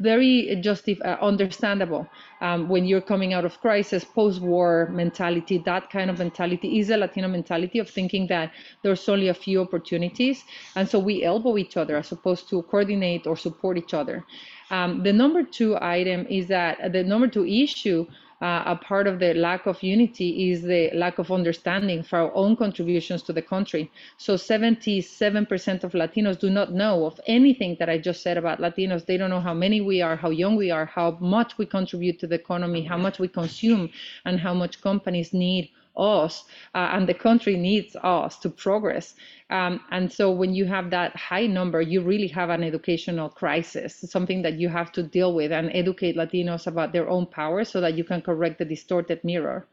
very 0.00 0.58
justif- 0.64 1.04
uh, 1.04 1.18
understandable 1.20 2.08
um, 2.40 2.68
when 2.68 2.86
you're 2.86 3.02
coming 3.02 3.34
out 3.34 3.44
of 3.44 3.60
crisis, 3.60 4.02
post-war 4.02 4.88
mentality. 4.90 5.58
That 5.58 5.90
kind 5.90 6.10
of 6.10 6.18
mentality 6.18 6.78
is 6.80 6.90
a 6.90 6.96
Latino 6.96 7.28
mentality 7.28 7.78
of 7.78 7.88
thinking 7.88 8.26
that 8.28 8.50
there's 8.82 9.08
only 9.08 9.28
a 9.28 9.34
few 9.34 9.60
opportunities, 9.60 10.42
and 10.74 10.88
so 10.88 10.98
we 10.98 11.22
elbow 11.22 11.58
each 11.58 11.76
other 11.76 11.96
as 11.96 12.12
opposed 12.12 12.48
to 12.48 12.62
coordinate 12.62 13.26
or 13.26 13.36
support 13.36 13.76
each 13.76 13.94
other. 13.94 14.24
Um, 14.70 15.02
the 15.02 15.12
number 15.12 15.42
two 15.42 15.76
item 15.80 16.26
is 16.30 16.46
that 16.46 16.92
the 16.92 17.02
number 17.04 17.28
two 17.28 17.44
issue 17.44 18.06
uh, 18.40 18.62
a 18.66 18.76
part 18.76 19.06
of 19.06 19.18
the 19.18 19.34
lack 19.34 19.66
of 19.66 19.82
unity 19.82 20.50
is 20.50 20.62
the 20.62 20.90
lack 20.94 21.18
of 21.18 21.30
understanding 21.30 22.02
for 22.02 22.18
our 22.18 22.34
own 22.34 22.56
contributions 22.56 23.22
to 23.22 23.32
the 23.32 23.42
country. 23.42 23.90
So 24.16 24.34
77% 24.34 25.84
of 25.84 25.92
Latinos 25.92 26.38
do 26.38 26.48
not 26.48 26.72
know 26.72 27.04
of 27.04 27.20
anything 27.26 27.76
that 27.78 27.90
I 27.90 27.98
just 27.98 28.22
said 28.22 28.38
about 28.38 28.58
Latinos. 28.58 29.04
They 29.04 29.18
don't 29.18 29.30
know 29.30 29.40
how 29.40 29.54
many 29.54 29.80
we 29.80 30.00
are, 30.00 30.16
how 30.16 30.30
young 30.30 30.56
we 30.56 30.70
are, 30.70 30.86
how 30.86 31.18
much 31.20 31.58
we 31.58 31.66
contribute 31.66 32.18
to 32.20 32.26
the 32.26 32.36
economy, 32.36 32.82
how 32.82 32.96
much 32.96 33.18
we 33.18 33.28
consume, 33.28 33.90
and 34.24 34.40
how 34.40 34.54
much 34.54 34.80
companies 34.80 35.34
need 35.34 35.70
us 35.96 36.44
uh, 36.74 36.90
and 36.92 37.08
the 37.08 37.14
country 37.14 37.56
needs 37.56 37.96
us 38.02 38.38
to 38.38 38.48
progress. 38.48 39.14
Um, 39.50 39.80
and 39.90 40.10
so 40.12 40.30
when 40.30 40.54
you 40.54 40.64
have 40.66 40.90
that 40.90 41.16
high 41.16 41.46
number, 41.46 41.80
you 41.80 42.02
really 42.02 42.28
have 42.28 42.50
an 42.50 42.62
educational 42.62 43.28
crisis, 43.28 44.04
something 44.08 44.42
that 44.42 44.54
you 44.54 44.68
have 44.68 44.92
to 44.92 45.02
deal 45.02 45.34
with 45.34 45.52
and 45.52 45.70
educate 45.74 46.16
Latinos 46.16 46.66
about 46.66 46.92
their 46.92 47.08
own 47.08 47.26
power 47.26 47.64
so 47.64 47.80
that 47.80 47.96
you 47.96 48.04
can 48.04 48.22
correct 48.22 48.58
the 48.58 48.64
distorted 48.64 49.22
mirror. 49.24 49.66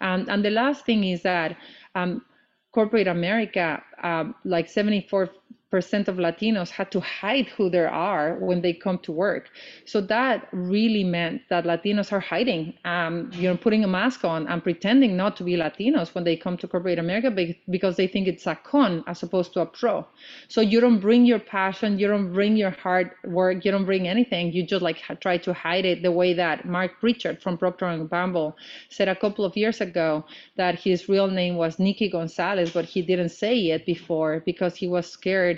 Um, 0.00 0.26
and 0.28 0.44
the 0.44 0.50
last 0.50 0.86
thing 0.86 1.04
is 1.04 1.22
that 1.22 1.56
um, 1.94 2.24
corporate 2.72 3.08
America, 3.08 3.82
um, 4.02 4.34
like 4.44 4.68
74 4.68 5.30
percent 5.70 6.08
of 6.08 6.16
Latinos 6.16 6.70
had 6.70 6.90
to 6.92 7.00
hide 7.00 7.46
who 7.48 7.68
they 7.68 7.84
are 7.84 8.36
when 8.40 8.62
they 8.62 8.72
come 8.72 8.98
to 9.00 9.12
work. 9.12 9.50
So 9.84 10.00
that 10.02 10.48
really 10.52 11.04
meant 11.04 11.42
that 11.50 11.64
Latinos 11.64 12.10
are 12.12 12.20
hiding, 12.20 12.74
um, 12.84 13.30
you 13.34 13.48
know, 13.48 13.56
putting 13.56 13.84
a 13.84 13.88
mask 13.88 14.24
on 14.24 14.46
and 14.46 14.62
pretending 14.62 15.16
not 15.16 15.36
to 15.36 15.44
be 15.44 15.56
Latinos 15.56 16.14
when 16.14 16.24
they 16.24 16.36
come 16.36 16.56
to 16.58 16.68
corporate 16.68 16.98
America 16.98 17.30
because 17.70 17.96
they 17.96 18.06
think 18.06 18.28
it's 18.28 18.46
a 18.46 18.54
con 18.54 19.04
as 19.06 19.22
opposed 19.22 19.52
to 19.54 19.60
a 19.60 19.66
pro. 19.66 20.06
So 20.48 20.60
you 20.60 20.80
don't 20.80 21.00
bring 21.00 21.26
your 21.26 21.38
passion, 21.38 21.98
you 21.98 22.08
don't 22.08 22.32
bring 22.32 22.56
your 22.56 22.70
hard 22.70 23.10
work, 23.24 23.64
you 23.64 23.70
don't 23.70 23.84
bring 23.84 24.08
anything. 24.08 24.52
You 24.52 24.64
just 24.64 24.82
like 24.82 25.02
try 25.20 25.36
to 25.38 25.52
hide 25.52 25.84
it 25.84 26.02
the 26.02 26.12
way 26.12 26.32
that 26.34 26.64
Mark 26.64 26.98
Pritchard 27.00 27.42
from 27.42 27.58
Procter 27.58 27.86
and 27.86 28.08
Gamble 28.08 28.56
said 28.88 29.08
a 29.08 29.16
couple 29.16 29.44
of 29.44 29.56
years 29.56 29.80
ago 29.80 30.24
that 30.56 30.78
his 30.78 31.08
real 31.08 31.28
name 31.28 31.56
was 31.56 31.78
Nicky 31.78 32.08
Gonzalez, 32.08 32.72
but 32.72 32.86
he 32.86 33.02
didn't 33.02 33.30
say 33.30 33.54
it 33.70 33.84
before 33.84 34.42
because 34.46 34.76
he 34.76 34.88
was 34.88 35.10
scared 35.10 35.57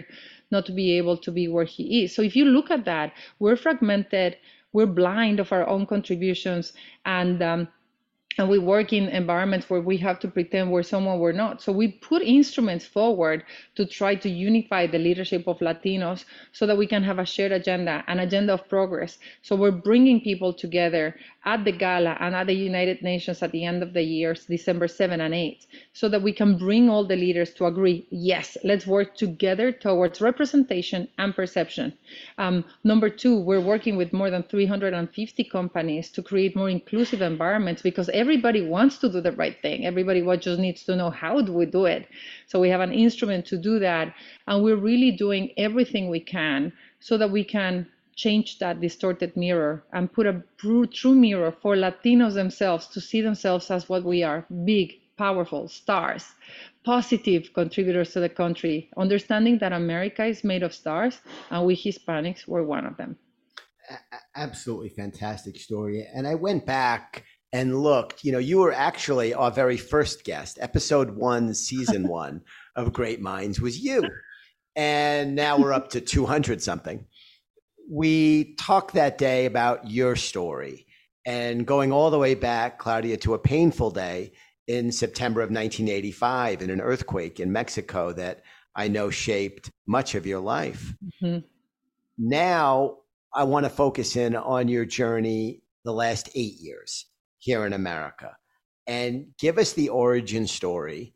not 0.50 0.66
to 0.66 0.73
be 0.73 0.97
able 0.99 1.16
to 1.19 1.30
be 1.30 1.49
where 1.49 1.64
he 1.64 2.04
is. 2.04 2.14
So 2.14 2.23
if 2.23 2.37
you 2.37 2.45
look 2.45 2.71
at 2.71 2.85
that, 2.85 3.12
we're 3.38 3.57
fragmented, 3.57 4.37
we're 4.73 4.87
blind 4.87 5.40
of 5.40 5.52
our 5.52 5.66
own 5.69 5.87
contributions, 5.87 6.73
and 7.04 7.42
um, 7.42 7.69
and 8.40 8.49
we 8.49 8.59
work 8.59 8.92
in 8.94 9.09
environments 9.09 9.68
where 9.68 9.82
we 9.82 9.99
have 9.99 10.18
to 10.20 10.28
pretend 10.28 10.73
we're 10.73 10.82
someone 10.82 11.18
we're 11.18 11.30
not. 11.30 11.61
So 11.61 11.73
we 11.73 11.88
put 11.88 12.23
instruments 12.23 12.87
forward 12.87 13.44
to 13.75 13.85
try 13.85 14.14
to 14.14 14.30
unify 14.30 14.87
the 14.87 14.99
leadership 14.99 15.47
of 15.47 15.59
Latinos 15.59 16.25
so 16.52 16.66
that 16.66 16.78
we 16.78 16.87
can 16.87 17.02
have 17.02 17.18
a 17.18 17.26
shared 17.26 17.52
agenda, 17.52 18.02
an 18.09 18.20
agenda 18.20 18.54
of 18.54 18.66
progress. 18.66 19.18
So 19.42 19.56
we're 19.56 19.70
bringing 19.70 20.23
people 20.23 20.54
together 20.54 21.14
at 21.44 21.64
the 21.64 21.73
gala 21.73 22.16
and 22.20 22.35
at 22.35 22.47
the 22.47 22.54
United 22.54 23.02
Nations 23.02 23.42
at 23.42 23.52
the 23.52 23.64
end 23.64 23.82
of 23.82 23.92
the 23.92 24.02
year, 24.02 24.35
December 24.49 24.88
7 24.88 25.20
and 25.20 25.35
8, 25.35 25.66
so 25.92 26.09
that 26.09 26.23
we 26.23 26.32
can 26.32 26.59
bring 26.59 26.88
all 26.90 27.04
the 27.04 27.16
leaders 27.16 27.52
to 27.54 27.66
agree 27.66 28.06
yes, 28.11 28.56
let's 28.64 28.87
work 28.87 29.16
together 29.16 29.73
towards 29.73 30.20
representation 30.20 31.09
and 31.18 31.35
perception. 31.35 31.92
Um, 32.38 32.64
number 32.85 33.09
two, 33.09 33.38
we're 33.38 33.61
working 33.61 33.97
with 33.97 34.12
more 34.12 34.30
than 34.30 34.42
350 34.44 35.44
companies 35.44 36.11
to 36.11 36.23
create 36.23 36.56
more 36.56 36.70
inclusive 36.70 37.23
environments 37.23 37.82
because 37.82 38.09
everybody 38.30 38.62
wants 38.62 38.99
to 38.99 39.08
do 39.08 39.20
the 39.20 39.32
right 39.32 39.60
thing. 39.60 39.84
Everybody 39.84 40.22
just 40.37 40.60
needs 40.60 40.84
to 40.84 40.94
know 40.94 41.10
how 41.10 41.40
do 41.40 41.52
we 41.52 41.66
do 41.66 41.87
it. 41.87 42.06
So 42.46 42.60
we 42.60 42.68
have 42.68 42.80
an 42.80 42.92
instrument 42.92 43.44
to 43.46 43.58
do 43.58 43.80
that, 43.80 44.14
and 44.46 44.62
we're 44.62 44.76
really 44.90 45.10
doing 45.10 45.50
everything 45.56 46.08
we 46.08 46.20
can 46.20 46.72
so 47.00 47.18
that 47.18 47.28
we 47.28 47.42
can 47.42 47.88
change 48.14 48.60
that 48.60 48.80
distorted 48.80 49.37
mirror 49.37 49.82
and 49.92 50.12
put 50.12 50.26
a 50.28 50.44
true 50.92 51.16
mirror 51.16 51.52
for 51.60 51.75
Latinos 51.75 52.34
themselves 52.34 52.87
to 52.87 53.00
see 53.00 53.20
themselves 53.20 53.68
as 53.68 53.88
what 53.88 54.04
we 54.04 54.22
are 54.22 54.46
big, 54.64 54.92
powerful 55.18 55.66
stars, 55.66 56.25
positive 56.84 57.52
contributors 57.52 58.12
to 58.12 58.20
the 58.20 58.28
country, 58.28 58.88
understanding 58.96 59.58
that 59.58 59.72
America 59.72 60.25
is 60.25 60.44
made 60.44 60.62
of 60.62 60.72
stars 60.72 61.20
and 61.50 61.66
we 61.66 61.75
Hispanics 61.75 62.46
were 62.46 62.62
one 62.62 62.87
of 62.87 62.96
them. 62.96 63.16
Absolutely 64.37 64.90
fantastic 64.90 65.56
story. 65.56 66.06
And 66.14 66.28
I 66.28 66.37
went 66.37 66.64
back 66.64 67.25
and 67.52 67.83
looked, 67.83 68.25
you 68.25 68.33
know, 68.33 68.38
you 68.38 68.59
were 68.59 68.73
actually 68.73 69.35
our 69.35 69.50
very 69.50 69.76
first 69.76 70.25
guest, 70.25 70.59
episode 70.61 71.16
one, 71.16 71.54
season 71.54 72.07
one 72.09 72.42
of 72.76 72.92
Great 72.92 73.21
Minds 73.21 73.61
was 73.61 73.78
you. 73.78 74.09
And 74.76 75.35
now 75.35 75.59
we're 75.59 75.73
up 75.73 75.90
to 75.90 76.00
200 76.00 76.62
something 76.62 77.07
we 77.90 78.54
talked 78.54 78.95
that 78.95 79.19
day 79.19 79.47
about 79.47 79.90
your 79.90 80.14
story 80.14 80.87
and 81.26 81.66
going 81.66 81.92
all 81.92 82.11
the 82.11 82.19
way 82.19 82.35
back, 82.35 82.78
Claudia, 82.78 83.16
to 83.19 83.35
a 83.35 83.38
painful 83.38 83.90
day 83.90 84.33
in 84.69 84.92
September 84.92 85.40
of 85.40 85.50
1985 85.50 86.62
in 86.62 86.71
an 86.71 86.80
earthquake 86.80 87.40
in 87.40 87.50
Mexico 87.50 88.12
that 88.12 88.45
I 88.76 88.87
know 88.87 89.11
shaped 89.11 89.73
much 89.88 90.14
of 90.14 90.25
your 90.25 90.38
life. 90.38 90.95
Mm-hmm. 91.21 91.40
Now, 92.16 92.99
I 93.35 93.42
want 93.42 93.64
to 93.64 93.71
focus 93.71 94.14
in 94.14 94.37
on 94.37 94.69
your 94.69 94.85
journey 94.85 95.62
the 95.85 95.92
last 95.92 96.30
eight 96.37 96.61
years 96.61 97.07
here 97.40 97.66
in 97.66 97.73
America 97.73 98.37
and 98.87 99.26
give 99.38 99.59
us 99.59 99.73
the 99.73 99.88
origin 99.88 100.47
story 100.47 101.14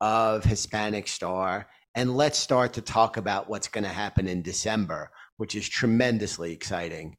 of 0.00 0.44
Hispanic 0.44 1.06
Star. 1.06 1.68
And 1.94 2.16
let's 2.16 2.38
start 2.38 2.72
to 2.72 2.80
talk 2.80 3.18
about 3.18 3.48
what's 3.48 3.68
going 3.68 3.84
to 3.84 3.90
happen 3.90 4.26
in 4.26 4.42
December 4.42 5.10
which 5.36 5.54
is 5.54 5.68
tremendously 5.68 6.52
exciting 6.52 7.16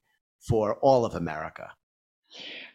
for 0.48 0.76
all 0.82 1.06
of 1.06 1.16
America. 1.16 1.72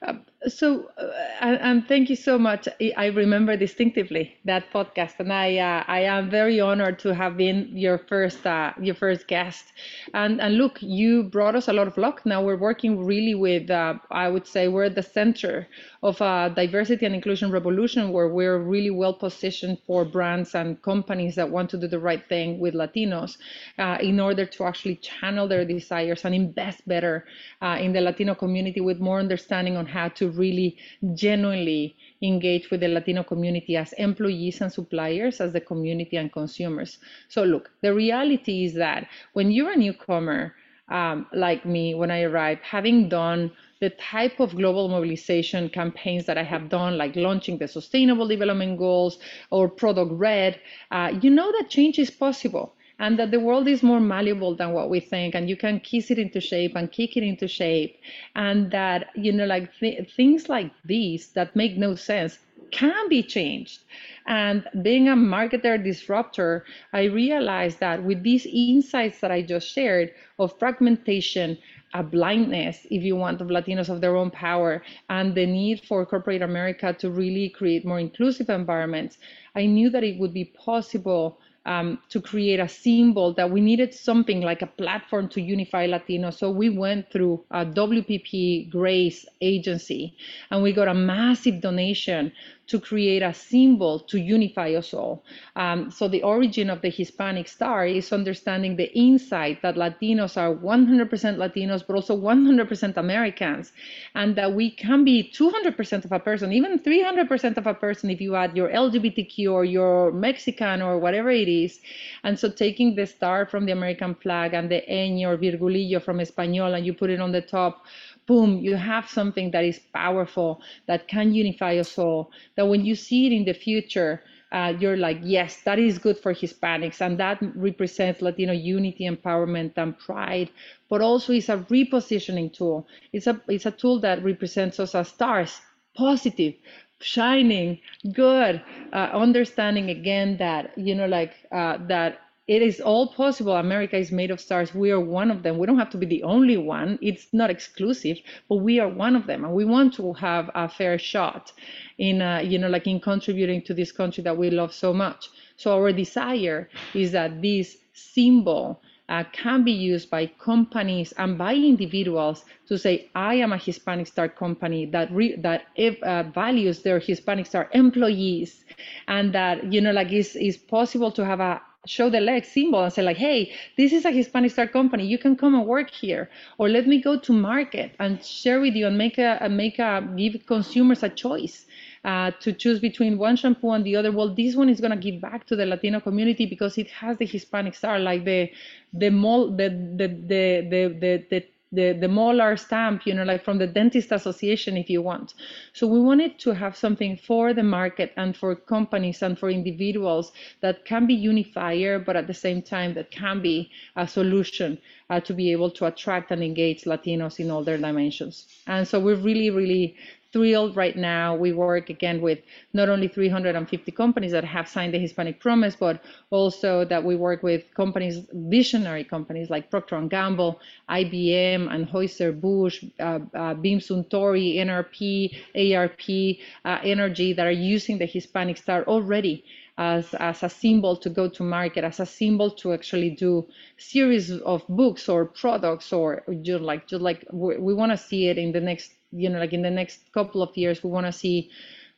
Uh, 0.07 0.15
so, 0.49 0.91
uh, 0.97 1.11
and, 1.41 1.87
thank 1.87 2.09
you 2.09 2.17
so 2.17 2.39
much. 2.39 2.67
I 2.97 3.07
remember 3.07 3.57
distinctively 3.57 4.39
that 4.47 4.73
podcast, 4.73 5.21
and 5.21 5.31
I 5.33 5.59
uh, 5.59 5.85
I 5.87 6.01
am 6.01 6.31
very 6.31 6.61
honored 6.61 6.99
to 7.01 7.15
have 7.15 7.37
been 7.37 7.69
your 7.77 7.99
first 7.99 8.47
uh, 8.47 8.73
your 8.81 8.95
first 8.95 9.29
guest. 9.29 9.67
And 10.15 10.41
and 10.41 10.57
look, 10.57 10.79
you 10.81 11.25
brought 11.25 11.57
us 11.57 11.69
a 11.69 11.75
lot 11.75 11.89
of 11.89 11.99
luck. 11.99 12.25
Now 12.25 12.43
we're 12.43 12.57
working 12.57 13.05
really 13.05 13.35
with 13.35 13.71
uh, 13.71 13.95
I 14.11 14.29
would 14.29 14.47
say 14.47 14.69
we're 14.69 14.85
at 14.85 14.95
the 14.95 15.03
center 15.03 15.69
of 16.03 16.19
a 16.23 16.51
diversity 16.57 17.05
and 17.05 17.15
inclusion 17.15 17.51
revolution 17.51 18.11
where 18.11 18.29
we're 18.29 18.59
really 18.59 18.91
well 18.91 19.13
positioned 19.13 19.79
for 19.87 20.07
brands 20.07 20.55
and 20.55 20.81
companies 20.81 21.35
that 21.35 21.51
want 21.51 21.69
to 21.71 21.77
do 21.77 21.87
the 21.87 21.99
right 21.99 22.27
thing 22.31 22.59
with 22.59 22.73
Latinos 22.73 23.37
uh, 23.79 23.99
in 24.01 24.19
order 24.19 24.47
to 24.47 24.65
actually 24.65 24.97
channel 24.97 25.47
their 25.47 25.65
desires 25.67 26.25
and 26.25 26.35
invest 26.35 26.87
better 26.89 27.27
uh, 27.61 27.77
in 27.79 27.93
the 27.93 28.01
Latino 28.01 28.35
community 28.35 28.81
with 28.81 28.99
more 29.01 29.19
understanding 29.19 29.77
on 29.77 29.85
how 29.85 30.09
to 30.09 30.30
really 30.31 30.77
genuinely 31.15 31.97
engage 32.23 32.71
with 32.71 32.81
the 32.81 32.89
Latino 32.89 33.23
community 33.23 33.77
as 33.77 33.93
employees 33.95 34.61
and 34.61 34.73
suppliers, 34.73 35.41
as 35.41 35.53
the 35.53 35.61
community 35.61 36.17
and 36.17 36.33
consumers. 36.33 36.99
So, 37.29 37.45
look, 37.45 37.71
the 37.83 37.95
reality 37.95 38.65
is 38.65 38.75
that 38.75 39.09
when 39.33 39.51
you're 39.51 39.73
a 39.73 39.77
newcomer, 39.77 40.55
um, 40.89 41.27
like 41.33 41.65
me, 41.65 41.95
when 41.95 42.11
I 42.11 42.23
arrived, 42.23 42.63
having 42.63 43.09
done 43.09 43.53
the 43.81 43.91
type 43.91 44.41
of 44.41 44.57
global 44.57 44.89
mobilization 44.89 45.69
campaigns 45.71 46.27
that 46.27 46.37
I 46.37 46.43
have 46.43 46.69
done, 46.69 46.99
like 46.99 47.17
launching 47.17 47.59
the 47.59 47.69
Sustainable 47.69 48.29
Development 48.29 48.77
Goals 48.77 49.19
or 49.51 49.69
Product 49.69 50.13
Red, 50.13 50.61
uh, 50.91 51.13
you 51.23 51.31
know 51.31 51.51
that 51.53 51.71
change 51.71 51.99
is 51.99 52.11
possible 52.11 52.75
and 53.01 53.19
that 53.19 53.33
the 53.33 53.41
world 53.41 53.67
is 53.67 53.83
more 53.83 54.01
malleable 54.01 54.55
than 54.55 54.73
what 54.73 54.91
we 54.91 55.01
think 55.01 55.35
and 55.35 55.49
you 55.51 55.57
can 55.57 55.81
kiss 55.81 56.11
it 56.11 56.19
into 56.19 56.41
shape 56.41 56.77
and 56.77 56.93
kick 56.93 57.17
it 57.17 57.25
into 57.25 57.49
shape 57.49 57.99
and 58.37 58.71
that 58.71 59.09
you 59.17 59.33
know 59.33 59.47
like 59.47 59.73
th- 59.81 60.15
things 60.15 60.49
like 60.49 60.71
these 60.85 61.33
that 61.33 61.57
make 61.57 61.77
no 61.77 61.95
sense 61.97 62.39
can 62.71 63.09
be 63.09 63.23
changed. 63.23 63.81
And 64.27 64.65
being 64.83 65.09
a 65.09 65.17
marketer 65.17 65.83
disruptor 65.83 66.65
i 66.93 67.05
realized 67.05 67.81
that 67.81 68.05
with 68.05 68.23
these 68.23 68.47
insights 68.47 69.21
that 69.21 69.33
i 69.33 69.43
just 69.43 69.67
shared 69.69 70.13
of 70.39 70.57
fragmentation 70.59 71.59
a 71.95 72.03
blindness, 72.05 72.87
if 72.91 73.03
you 73.03 73.17
want, 73.17 73.41
of 73.41 73.49
Latinos 73.49 73.89
of 73.89 74.01
their 74.01 74.17
own 74.17 74.31
power 74.31 74.83
and 75.09 75.35
the 75.35 75.45
need 75.47 75.81
for 75.81 76.07
corporate 76.07 76.43
America 76.43 76.93
to 76.93 77.11
really 77.11 77.49
create 77.49 77.85
more 77.85 77.99
inclusive 77.99 78.49
environments, 78.49 79.19
I 79.57 79.67
knew 79.67 79.91
that 79.91 80.05
it 80.05 80.19
would 80.21 80.33
be 80.33 80.45
possible 80.45 81.41
um, 81.71 82.01
to 82.09 82.21
create 82.21 82.59
a 82.59 82.69
symbol 82.69 83.33
that 83.35 83.49
we 83.49 83.61
needed 83.61 83.95
something 83.95 84.41
like 84.41 84.61
a 84.61 84.67
platform 84.67 85.29
to 85.29 85.41
unify 85.41 85.87
Latinos. 85.87 86.35
So 86.35 86.51
we 86.51 86.69
went 86.69 87.13
through 87.13 87.45
a 87.53 87.65
WPP 87.65 88.69
Grey's 88.71 89.25
agency 89.41 90.17
and 90.51 90.65
we 90.65 90.73
got 90.73 90.89
a 90.89 90.95
massive 90.95 91.61
donation 91.61 92.33
to 92.71 92.79
create 92.79 93.21
a 93.21 93.35
symbol 93.35 93.99
to 93.99 94.17
unify 94.17 94.71
us 94.75 94.95
all. 94.95 95.25
Um, 95.57 95.91
so 95.91 96.07
the 96.07 96.23
origin 96.23 96.71
of 96.71 96.81
the 96.83 96.89
Hispanic 96.89 97.49
star 97.49 97.85
is 97.85 98.13
understanding 98.13 98.77
the 98.77 98.97
insight 98.97 99.61
that 99.63 99.75
Latinos 99.75 100.37
are 100.37 100.55
100% 100.55 101.11
Latinos, 101.37 101.85
but 101.85 101.97
also 101.97 102.17
100% 102.17 102.97
Americans, 102.97 103.73
and 104.15 104.37
that 104.37 104.55
we 104.55 104.71
can 104.71 105.05
be 105.05 105.33
200% 105.37 106.05
of 106.05 106.13
a 106.13 106.21
person, 106.21 106.53
even 106.53 106.79
300% 106.79 107.57
of 107.57 107.67
a 107.67 107.75
person 107.75 108.09
if 108.09 108.21
you 108.21 108.37
add 108.37 108.57
your 108.57 108.69
LGBTQ 108.69 109.53
or 109.53 109.65
your 109.65 110.13
Mexican 110.13 110.81
or 110.81 111.01
whatever 111.01 111.31
it 111.31 111.49
is. 111.49 111.81
And 112.23 112.39
so 112.39 112.49
taking 112.49 112.95
the 112.95 113.07
star 113.07 113.47
from 113.47 113.67
the 113.67 113.73
American 113.73 114.15
flag 114.15 114.55
and 114.55 114.71
the 114.71 114.83
ñ 114.89 115.27
or 115.27 115.37
virgulillo 115.37 116.01
from 116.01 116.21
Espanol 116.21 116.75
and 116.75 116.87
you 116.87 116.95
put 116.95 117.11
it 117.11 117.21
on 117.21 117.33
the 117.33 117.43
top 117.43 117.85
boom, 118.31 118.59
you 118.61 118.77
have 118.77 119.09
something 119.09 119.51
that 119.53 119.65
is 119.65 119.81
powerful, 119.95 120.61
that 120.87 121.09
can 121.09 121.35
unify 121.35 121.77
us 121.79 121.99
all, 121.99 122.31
that 122.57 122.69
when 122.69 122.85
you 122.85 122.95
see 122.95 123.27
it 123.27 123.33
in 123.33 123.45
the 123.45 123.55
future, 123.55 124.23
uh, 124.53 124.73
you're 124.81 124.97
like, 124.97 125.19
yes, 125.23 125.63
that 125.65 125.79
is 125.79 125.99
good 125.99 126.19
for 126.19 126.35
Hispanics, 126.35 127.01
and 127.01 127.19
that 127.19 127.39
represents 127.55 128.23
Latino 128.23 128.53
unity, 128.53 129.09
empowerment, 129.09 129.73
and 129.77 129.99
pride. 129.99 130.51
But 130.89 131.01
also, 131.03 131.33
it's 131.33 131.49
a 131.49 131.59
repositioning 131.59 132.53
tool. 132.53 132.87
It's 133.13 133.27
a 133.27 133.41
it's 133.49 133.67
a 133.67 133.71
tool 133.71 134.01
that 134.01 134.23
represents 134.25 134.81
us 134.81 134.95
as 134.95 135.09
stars, 135.09 135.61
positive, 135.97 136.55
shining, 137.01 137.81
good, 138.13 138.63
uh, 138.93 139.11
understanding 139.15 139.91
again 139.91 140.37
that 140.39 140.77
you 140.77 140.95
know, 140.95 141.07
like 141.07 141.35
uh, 141.53 141.79
that 141.89 142.21
it 142.51 142.63
is 142.63 142.81
all 142.81 143.07
possible. 143.07 143.55
America 143.55 143.97
is 143.97 144.11
made 144.11 144.33
of 144.33 144.41
stars. 144.41 144.75
We 144.75 144.91
are 144.91 144.99
one 144.99 145.31
of 145.31 145.45
them. 145.45 145.57
We 145.57 145.69
don't 145.69 145.79
have 145.79 145.91
to 145.91 145.97
be 145.97 146.07
the 146.07 146.25
only 146.25 146.57
one. 146.57 146.99
It's 147.01 147.29
not 147.33 147.49
exclusive, 147.49 148.19
but 148.49 148.57
we 148.57 148.81
are 148.81 148.89
one 148.89 149.15
of 149.15 149.29
them, 149.29 149.45
and 149.45 149.55
we 149.55 149.65
want 149.65 149.95
to 149.95 150.13
have 150.15 150.51
a 150.57 150.69
fair 150.69 150.99
shot 150.99 151.53
in, 151.99 152.21
uh, 152.21 152.41
you 152.41 152.59
know, 152.59 152.69
like 152.69 152.89
in 152.89 152.99
contributing 152.99 153.63
to 153.63 153.73
this 153.73 153.93
country 153.93 154.25
that 154.25 154.37
we 154.37 154.51
love 154.51 154.75
so 154.75 154.93
much. 154.93 155.31
So 155.55 155.73
our 155.77 155.93
desire 155.93 156.69
is 156.93 157.13
that 157.13 157.41
this 157.41 157.77
symbol 157.93 158.83
uh, 159.09 159.23
can 159.33 159.63
be 159.63 159.73
used 159.93 160.11
by 160.11 160.27
companies 160.27 161.13
and 161.19 161.39
by 161.39 161.55
individuals 161.55 162.45
to 162.67 162.77
say, 162.77 163.11
I 163.15 163.35
am 163.37 163.53
a 163.53 163.59
Hispanic 163.59 164.09
Star 164.09 164.29
company 164.29 164.87
that 164.87 165.09
re- 165.13 165.37
that 165.37 165.67
uh, 165.79 166.25
values 166.35 166.83
their 166.83 166.99
Hispanic 166.99 167.47
Star 167.47 167.69
employees, 167.75 168.65
and 169.07 169.33
that 169.33 169.73
you 169.73 169.81
know, 169.81 169.93
like 169.93 170.13
is 170.13 170.35
is 170.35 170.57
possible 170.57 171.13
to 171.13 171.25
have 171.25 171.39
a 171.39 171.61
show 171.87 172.11
the 172.11 172.21
leg 172.21 172.45
symbol 172.45 172.83
and 172.85 172.93
say 172.93 173.03
like 173.03 173.17
hey 173.17 173.53
this 173.77 173.93
is 173.93 174.05
a 174.05 174.11
hispanic 174.11 174.51
star 174.51 174.67
company. 174.67 175.07
You 175.07 175.19
can 175.19 175.37
come 175.37 175.55
and 175.55 175.67
work 175.67 175.91
here. 175.91 176.29
Or 176.59 176.69
let 176.69 176.87
me 176.87 177.01
go 177.01 177.19
to 177.19 177.33
market 177.33 177.93
and 177.99 178.23
share 178.25 178.61
with 178.61 178.75
you 178.75 178.87
and 178.87 178.99
make 178.99 179.19
a, 179.19 179.49
make 179.51 179.79
a 179.79 180.07
give 180.17 180.45
consumers 180.47 181.03
a 181.03 181.09
choice 181.09 181.67
uh, 182.05 182.33
to 182.41 182.53
choose 182.53 182.81
between 182.81 183.19
one 183.19 183.37
shampoo 183.37 183.71
and 183.71 183.85
the 183.85 183.97
other. 183.97 184.13
Well 184.13 184.35
this 184.35 184.57
one 184.57 184.69
is 184.69 184.81
going 184.81 184.93
to 184.93 185.11
give 185.11 185.21
back 185.21 185.47
to 185.47 185.57
the 185.57 185.67
latino 185.67 186.01
community 186.01 186.47
because 186.47 186.77
it 186.79 186.91
has 186.91 187.17
the 187.19 187.27
hispanic 187.27 187.75
star 187.75 187.99
like 187.99 188.25
the 188.25 188.51
the 188.93 189.11
mall 189.11 189.51
the 189.51 189.69
the 189.97 190.09
the 190.09 190.69
the, 190.71 190.99
the, 191.01 191.27
the 191.31 191.47
the, 191.73 191.93
the 191.93 192.09
molar 192.09 192.57
stamp, 192.57 193.07
you 193.07 193.15
know, 193.15 193.23
like 193.25 193.45
from 193.45 193.59
the 193.59 193.67
Dentist 193.67 194.11
Association, 194.11 194.77
if 194.77 194.91
you 194.91 195.03
want. 195.03 195.35
So 195.73 195.87
we 195.87 196.01
wanted 196.01 196.39
to 196.41 196.51
have 196.55 196.77
something 196.77 197.17
for 197.17 197.55
the 197.55 197.63
market 197.63 198.13
and 198.17 198.37
for 198.37 198.55
companies 198.57 199.23
and 199.23 199.39
for 199.39 199.51
individuals 199.51 200.33
that 200.63 200.85
can 200.85 201.07
be 201.07 201.15
unifier, 201.15 201.99
but 201.99 202.17
at 202.17 202.27
the 202.27 202.35
same 202.35 202.63
time 202.63 202.95
that 202.95 203.11
can 203.11 203.41
be 203.41 203.71
a 203.97 204.07
solution 204.07 204.79
uh, 205.11 205.21
to 205.21 205.33
be 205.33 205.53
able 205.53 205.71
to 205.71 205.87
attract 205.87 206.31
and 206.31 206.43
engage 206.43 206.85
Latinos 206.85 207.39
in 207.39 207.51
all 207.51 207.65
their 207.65 207.79
dimensions. 207.79 208.47
And 208.67 208.87
so 208.87 208.99
we're 208.99 209.17
really, 209.17 209.51
really 209.51 209.97
thrilled 210.33 210.77
right 210.77 210.97
now. 210.97 211.35
We 211.35 211.53
work 211.53 211.91
again 211.91 212.21
with 212.21 212.39
not 212.73 212.89
only 212.89 213.09
350 213.09 213.93
companies 213.93 214.33
that 214.33 214.45
have 214.45 214.69
signed 214.69 214.95
the 214.95 214.99
Hispanic 214.99 215.41
Promise, 215.41 215.77
but 215.77 216.03
also 216.31 216.85
that 216.85 217.03
we 217.03 217.17
work 217.17 217.43
with 217.43 217.65
companies, 217.75 218.27
visionary 218.33 219.05
companies 219.05 219.51
like 219.51 219.71
Procter 219.71 220.01
& 220.01 220.09
Gamble, 220.09 220.61
IBM, 220.89 221.69
Anheuser-Busch, 221.69 222.85
uh, 223.01 223.19
uh, 223.35 223.55
Beam 223.55 223.79
Suntory, 223.79 224.57
NRP, 224.57 225.75
ARP, 225.75 226.39
uh, 226.65 226.81
Energy 226.85 227.33
that 227.33 227.47
are 227.47 227.51
using 227.51 227.99
the 227.99 228.07
Hispanic 228.07 228.57
Star 228.57 228.85
already 228.85 229.45
as, 229.79 230.13
as 230.15 230.43
a 230.43 230.49
symbol 230.49 230.95
to 230.97 231.09
go 231.09 231.29
to 231.29 231.43
market, 231.43 231.85
as 231.85 232.01
a 232.01 232.07
symbol 232.07 232.51
to 232.51 232.73
actually 232.73 233.11
do 233.11 233.49
series 233.79 234.31
of 234.31 234.63
books 234.69 235.09
or 235.09 235.25
products 235.25 235.93
or 235.93 236.23
just 236.43 236.63
like 236.63 236.87
just 236.87 237.03
like 237.03 237.25
we, 237.33 237.57
we 237.57 237.73
want 237.73 237.91
to 237.91 237.97
see 237.97 238.29
it 238.29 238.37
in 238.37 238.53
the 238.53 238.61
next 238.61 238.93
you 239.13 239.29
know, 239.29 239.39
like 239.39 239.53
in 239.53 239.63
the 239.63 239.71
next 239.71 240.13
couple 240.13 240.43
of 240.43 240.57
years, 240.57 240.83
we 240.83 240.91
want 240.91 241.07
to 241.07 241.13
see 241.13 241.51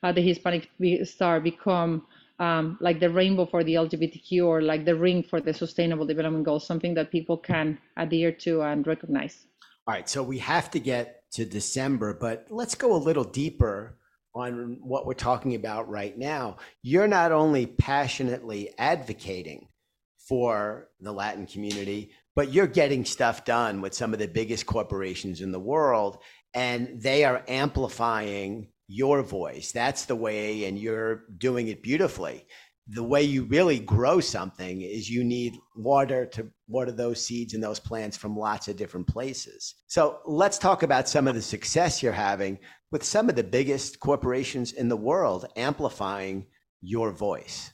uh, 0.03 0.12
the 0.12 0.20
Hispanic 0.20 0.70
Star 1.05 1.40
become 1.40 2.07
um, 2.38 2.77
like 2.81 2.98
the 2.98 3.11
rainbow 3.11 3.46
for 3.46 3.62
the 3.62 3.75
LGBTQ 3.75 4.46
or 4.46 4.62
like 4.62 4.85
the 4.85 4.96
ring 4.96 5.22
for 5.22 5.40
the 5.40 5.55
Sustainable 5.55 6.07
Development 6.07 6.44
Goals, 6.44 6.66
something 6.66 6.94
that 6.94 7.11
people 7.11 7.37
can 7.37 7.79
adhere 7.96 8.33
to 8.33 8.62
and 8.62 8.87
recognize. 8.87 9.46
All 9.87 9.94
right, 9.94 10.09
so 10.09 10.22
we 10.22 10.38
have 10.38 10.70
to 10.72 10.81
get 10.81 11.31
to 11.33 11.44
December, 11.44 12.14
but 12.14 12.46
let's 12.51 12.75
go 12.75 12.94
a 12.94 12.98
little 12.98 13.25
deeper 13.25 13.98
on 14.35 14.79
what 14.81 15.07
we're 15.07 15.14
talking 15.14 15.55
about 15.55 15.88
right 15.88 16.16
now. 16.16 16.57
You're 16.83 17.09
not 17.09 17.33
only 17.33 17.66
passionately 17.66 18.70
advocating 18.79 19.68
for 20.29 20.88
the 21.01 21.12
Latin 21.12 21.46
community, 21.46 22.12
but 22.35 22.53
you're 22.53 22.66
getting 22.66 23.05
stuff 23.05 23.44
done 23.44 23.81
with 23.83 23.94
some 23.94 24.12
of 24.12 24.18
the 24.18 24.29
biggest 24.29 24.66
corporations 24.66 25.40
in 25.40 25.53
the 25.53 25.61
world 25.61 26.18
and 26.54 27.00
they 27.00 27.24
are 27.24 27.44
amplifying 27.48 28.68
your 28.88 29.22
voice. 29.22 29.72
That's 29.72 30.04
the 30.04 30.16
way, 30.16 30.64
and 30.64 30.78
you're 30.78 31.24
doing 31.38 31.68
it 31.68 31.82
beautifully. 31.82 32.46
The 32.88 33.02
way 33.02 33.22
you 33.22 33.44
really 33.44 33.78
grow 33.78 34.20
something 34.20 34.82
is 34.82 35.08
you 35.08 35.22
need 35.24 35.54
water 35.76 36.26
to 36.26 36.48
water 36.68 36.90
those 36.90 37.24
seeds 37.24 37.54
and 37.54 37.62
those 37.62 37.78
plants 37.78 38.16
from 38.16 38.36
lots 38.36 38.68
of 38.68 38.76
different 38.76 39.06
places. 39.06 39.74
So 39.86 40.18
let's 40.26 40.58
talk 40.58 40.82
about 40.82 41.08
some 41.08 41.28
of 41.28 41.34
the 41.34 41.42
success 41.42 42.02
you're 42.02 42.12
having 42.12 42.58
with 42.90 43.04
some 43.04 43.28
of 43.28 43.36
the 43.36 43.44
biggest 43.44 44.00
corporations 44.00 44.72
in 44.72 44.88
the 44.88 44.96
world 44.96 45.46
amplifying 45.56 46.46
your 46.80 47.12
voice 47.12 47.71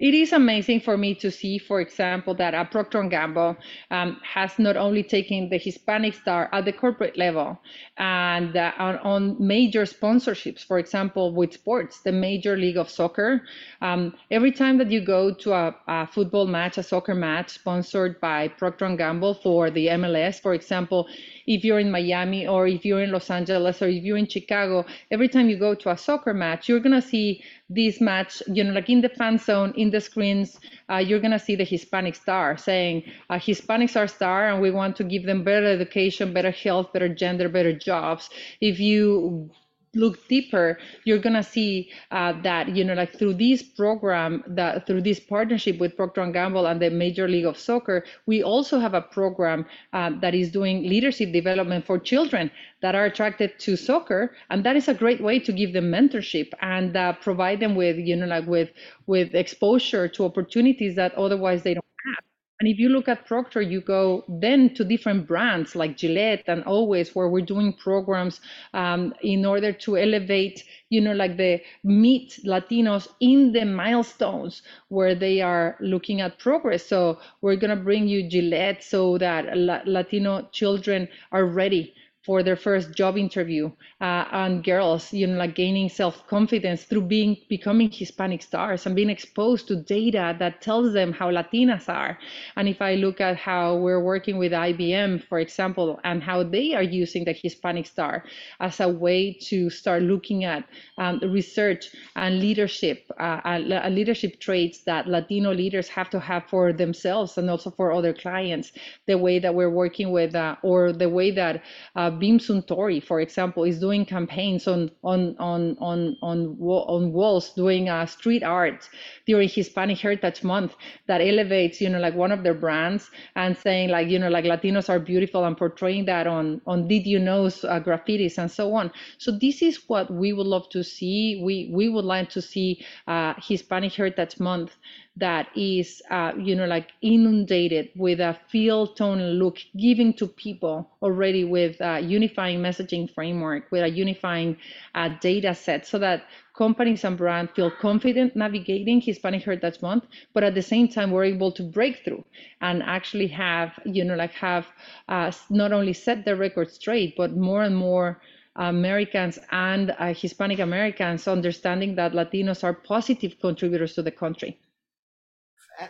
it 0.00 0.14
is 0.14 0.32
amazing 0.32 0.80
for 0.80 0.96
me 0.96 1.14
to 1.16 1.30
see, 1.30 1.58
for 1.58 1.80
example, 1.80 2.34
that 2.34 2.54
a 2.54 2.64
Procter 2.64 3.02
& 3.02 3.08
Gamble 3.10 3.54
um, 3.90 4.18
has 4.24 4.58
not 4.58 4.76
only 4.76 5.02
taken 5.02 5.50
the 5.50 5.58
Hispanic 5.58 6.14
star 6.14 6.48
at 6.52 6.64
the 6.64 6.72
corporate 6.72 7.18
level 7.18 7.60
and 7.98 8.56
uh, 8.56 8.72
on, 8.78 8.96
on, 8.98 9.36
major 9.38 9.82
sponsorships, 9.82 10.64
for 10.64 10.78
example, 10.78 11.34
with 11.34 11.52
sports, 11.52 12.00
the 12.00 12.12
Major 12.12 12.56
League 12.56 12.78
of 12.78 12.88
Soccer. 12.88 13.42
Um, 13.82 14.14
every 14.30 14.52
time 14.52 14.78
that 14.78 14.90
you 14.90 15.04
go 15.04 15.34
to 15.34 15.52
a, 15.52 15.76
a, 15.86 16.06
football 16.06 16.46
match, 16.46 16.78
a 16.78 16.82
soccer 16.82 17.14
match 17.14 17.50
sponsored 17.50 18.18
by 18.20 18.48
Procter 18.48 18.96
& 18.96 18.96
Gamble 18.96 19.34
for 19.34 19.70
the 19.70 19.88
MLS, 19.88 20.40
for 20.40 20.54
example, 20.54 21.08
if 21.46 21.62
you're 21.62 21.78
in 21.78 21.90
Miami 21.90 22.46
or 22.46 22.66
if 22.66 22.86
you're 22.86 23.02
in 23.02 23.12
Los 23.12 23.28
Angeles 23.28 23.82
or 23.82 23.88
if 23.88 24.02
you're 24.02 24.16
in 24.16 24.28
Chicago, 24.28 24.86
every 25.10 25.28
time 25.28 25.50
you 25.50 25.58
go 25.58 25.74
to 25.74 25.90
a 25.90 25.96
soccer 25.96 26.32
match, 26.32 26.68
you're 26.68 26.80
going 26.80 26.98
to 26.98 27.06
see 27.06 27.42
this 27.70 28.00
match, 28.00 28.42
you 28.48 28.64
know, 28.64 28.72
like 28.72 28.90
in 28.90 29.00
the 29.00 29.08
fan 29.08 29.38
zone, 29.38 29.72
in 29.76 29.90
the 29.90 30.00
screens, 30.00 30.58
uh, 30.90 30.96
you're 30.96 31.20
going 31.20 31.32
to 31.32 31.38
see 31.38 31.56
the 31.56 31.64
Hispanic 31.64 32.16
star 32.16 32.56
saying, 32.56 33.04
uh, 33.30 33.36
Hispanics 33.36 33.96
are 33.96 34.08
star 34.08 34.48
and 34.50 34.60
we 34.60 34.70
want 34.70 34.96
to 34.96 35.04
give 35.04 35.24
them 35.24 35.44
better 35.44 35.66
education, 35.66 36.34
better 36.34 36.50
health, 36.50 36.92
better 36.92 37.08
gender, 37.08 37.48
better 37.48 37.72
jobs. 37.72 38.28
If 38.60 38.80
you 38.80 39.50
look 39.94 40.26
deeper, 40.28 40.78
you're 41.04 41.18
gonna 41.18 41.42
see 41.42 41.90
uh, 42.10 42.32
that 42.42 42.76
you 42.76 42.84
know, 42.84 42.94
like 42.94 43.12
through 43.18 43.34
this 43.34 43.62
program, 43.62 44.44
that 44.46 44.86
through 44.86 45.02
this 45.02 45.20
partnership 45.20 45.78
with 45.78 45.96
Procter 45.96 46.30
Gamble 46.30 46.66
and 46.66 46.80
the 46.80 46.90
Major 46.90 47.28
League 47.28 47.44
of 47.44 47.58
Soccer, 47.58 48.04
we 48.26 48.42
also 48.42 48.78
have 48.78 48.94
a 48.94 49.02
program 49.02 49.66
uh, 49.92 50.10
that 50.20 50.34
is 50.34 50.50
doing 50.50 50.82
leadership 50.88 51.32
development 51.32 51.86
for 51.86 51.98
children 51.98 52.50
that 52.82 52.94
are 52.94 53.04
attracted 53.04 53.58
to 53.60 53.76
soccer, 53.76 54.34
and 54.50 54.64
that 54.64 54.76
is 54.76 54.88
a 54.88 54.94
great 54.94 55.20
way 55.20 55.38
to 55.38 55.52
give 55.52 55.72
them 55.72 55.90
mentorship 55.90 56.52
and 56.60 56.96
uh, 56.96 57.12
provide 57.14 57.60
them 57.60 57.74
with, 57.74 57.96
you 57.98 58.16
know, 58.16 58.26
like 58.26 58.46
with 58.46 58.70
with 59.06 59.34
exposure 59.34 60.08
to 60.08 60.24
opportunities 60.24 60.94
that 60.96 61.14
otherwise 61.14 61.62
they 61.62 61.74
don't 61.74 61.84
have. 62.06 62.29
And 62.60 62.68
if 62.68 62.78
you 62.78 62.90
look 62.90 63.08
at 63.08 63.24
Procter, 63.24 63.62
you 63.62 63.80
go 63.80 64.22
then 64.28 64.74
to 64.74 64.84
different 64.84 65.26
brands 65.26 65.74
like 65.74 65.96
Gillette 65.96 66.44
and 66.46 66.62
Always, 66.64 67.14
where 67.14 67.28
we're 67.28 67.44
doing 67.44 67.72
programs 67.72 68.42
um, 68.74 69.14
in 69.22 69.46
order 69.46 69.72
to 69.72 69.96
elevate, 69.96 70.62
you 70.90 71.00
know, 71.00 71.14
like 71.14 71.38
the 71.38 71.62
meet 71.84 72.38
Latinos 72.44 73.08
in 73.20 73.52
the 73.52 73.64
milestones 73.64 74.60
where 74.88 75.14
they 75.14 75.40
are 75.40 75.78
looking 75.80 76.20
at 76.20 76.38
progress. 76.38 76.84
So 76.84 77.18
we're 77.40 77.56
gonna 77.56 77.76
bring 77.76 78.06
you 78.06 78.28
Gillette 78.28 78.84
so 78.84 79.16
that 79.16 79.56
Latino 79.86 80.46
children 80.52 81.08
are 81.32 81.46
ready 81.46 81.94
for 82.22 82.42
their 82.42 82.56
first 82.56 82.94
job 82.94 83.16
interview 83.16 83.70
uh, 84.00 84.24
and 84.32 84.62
girls 84.62 85.12
you 85.12 85.26
know 85.26 85.36
like 85.38 85.54
gaining 85.54 85.88
self-confidence 85.88 86.84
through 86.84 87.00
being 87.02 87.36
becoming 87.48 87.90
hispanic 87.90 88.42
stars 88.42 88.86
and 88.86 88.94
being 88.94 89.10
exposed 89.10 89.66
to 89.66 89.76
data 89.76 90.36
that 90.38 90.60
tells 90.60 90.92
them 90.92 91.12
how 91.12 91.30
latinas 91.30 91.88
are. 91.88 92.18
And 92.56 92.68
if 92.68 92.82
i 92.82 92.94
look 92.94 93.20
at 93.20 93.36
how 93.36 93.76
we're 93.76 94.02
working 94.02 94.36
with 94.38 94.52
ibm 94.52 95.22
for 95.28 95.38
example 95.38 95.98
and 96.04 96.22
how 96.22 96.42
they 96.42 96.74
are 96.74 96.82
using 96.82 97.24
the 97.24 97.32
hispanic 97.32 97.86
star 97.86 98.24
as 98.60 98.80
a 98.80 98.88
way 98.88 99.32
to 99.48 99.70
start 99.70 100.02
looking 100.02 100.44
at 100.44 100.64
um, 100.98 101.20
research 101.20 101.90
and 102.16 102.38
leadership 102.40 103.10
uh, 103.18 103.40
uh, 103.44 103.88
leadership 103.90 104.38
traits 104.40 104.82
that 104.84 105.06
latino 105.06 105.52
leaders 105.52 105.88
have 105.88 106.10
to 106.10 106.20
have 106.20 106.44
for 106.48 106.72
themselves 106.72 107.38
and 107.38 107.48
also 107.48 107.70
for 107.70 107.92
other 107.92 108.12
clients 108.12 108.72
the 109.06 109.16
way 109.16 109.38
that 109.38 109.54
we're 109.54 109.70
working 109.70 110.10
with 110.10 110.34
uh, 110.34 110.56
or 110.62 110.92
the 110.92 111.08
way 111.08 111.30
that 111.30 111.62
uh, 112.10 112.18
Beam 112.18 112.38
Suntory, 112.38 113.02
for 113.02 113.20
example, 113.20 113.64
is 113.64 113.80
doing 113.80 114.04
campaigns 114.06 114.66
on 114.68 114.90
on 115.04 115.36
on 115.38 115.76
on 115.80 116.16
on, 116.22 116.56
on 116.88 117.12
walls, 117.12 117.50
doing 117.54 117.88
uh, 117.88 118.06
street 118.06 118.42
art 118.42 118.88
during 119.26 119.48
Hispanic 119.48 119.98
Heritage 119.98 120.42
Month 120.44 120.74
that 121.06 121.20
elevates, 121.20 121.80
you 121.80 121.88
know, 121.88 122.00
like 122.00 122.14
one 122.14 122.32
of 122.32 122.42
their 122.42 122.54
brands 122.54 123.10
and 123.36 123.56
saying 123.56 123.90
like, 123.90 124.08
you 124.08 124.18
know, 124.18 124.28
like 124.28 124.44
Latinos 124.44 124.88
are 124.88 124.98
beautiful 124.98 125.44
and 125.44 125.56
portraying 125.56 126.04
that 126.06 126.26
on 126.26 126.60
on 126.66 126.88
did 126.88 127.06
you 127.06 127.18
know 127.18 127.46
uh, 127.46 127.80
graffitis 127.80 128.38
and 128.38 128.50
so 128.50 128.74
on. 128.74 128.90
So 129.18 129.30
this 129.32 129.62
is 129.62 129.88
what 129.88 130.10
we 130.12 130.32
would 130.32 130.46
love 130.46 130.68
to 130.70 130.82
see. 130.84 131.40
We 131.42 131.70
we 131.72 131.88
would 131.88 132.04
like 132.04 132.30
to 132.30 132.42
see 132.42 132.84
uh, 133.06 133.34
Hispanic 133.38 133.92
Heritage 133.92 134.40
Month 134.40 134.76
that 135.16 135.48
is, 135.56 136.02
uh, 136.10 136.32
you 136.38 136.54
know, 136.56 136.66
like 136.66 136.92
inundated 137.02 137.90
with 137.96 138.20
a 138.20 138.38
feel, 138.48 138.86
tone, 138.86 139.20
look, 139.38 139.58
giving 139.76 140.14
to 140.14 140.26
people 140.26 140.90
already 141.02 141.44
with 141.44 141.80
a 141.80 141.99
unifying 142.00 142.60
messaging 142.60 143.12
framework, 143.12 143.70
with 143.70 143.82
a 143.82 143.88
unifying 143.88 144.56
uh, 144.94 145.08
data 145.20 145.54
set, 145.54 145.86
so 145.86 145.98
that 145.98 146.24
companies 146.54 147.04
and 147.04 147.16
brands 147.16 147.52
feel 147.54 147.70
confident 147.70 148.34
navigating 148.36 149.00
Hispanic 149.00 149.42
Heritage 149.42 149.80
Month, 149.82 150.04
but 150.32 150.44
at 150.44 150.54
the 150.54 150.62
same 150.62 150.88
time, 150.88 151.10
we're 151.10 151.24
able 151.24 151.52
to 151.52 151.62
break 151.62 152.04
through 152.04 152.24
and 152.60 152.82
actually 152.82 153.28
have, 153.28 153.78
you 153.84 154.04
know, 154.04 154.16
like 154.16 154.32
have 154.32 154.66
uh, 155.08 155.30
not 155.48 155.72
only 155.72 155.92
set 155.92 156.24
the 156.24 156.36
record 156.36 156.70
straight, 156.70 157.16
but 157.16 157.36
more 157.36 157.62
and 157.62 157.76
more. 157.76 158.20
Americans 158.56 159.38
and 159.52 159.92
uh, 159.92 160.12
Hispanic 160.12 160.58
Americans 160.58 161.28
understanding 161.28 161.94
that 161.94 162.12
Latinos 162.12 162.64
are 162.64 162.74
positive 162.74 163.38
contributors 163.40 163.94
to 163.94 164.02
the 164.02 164.10
country 164.10 164.58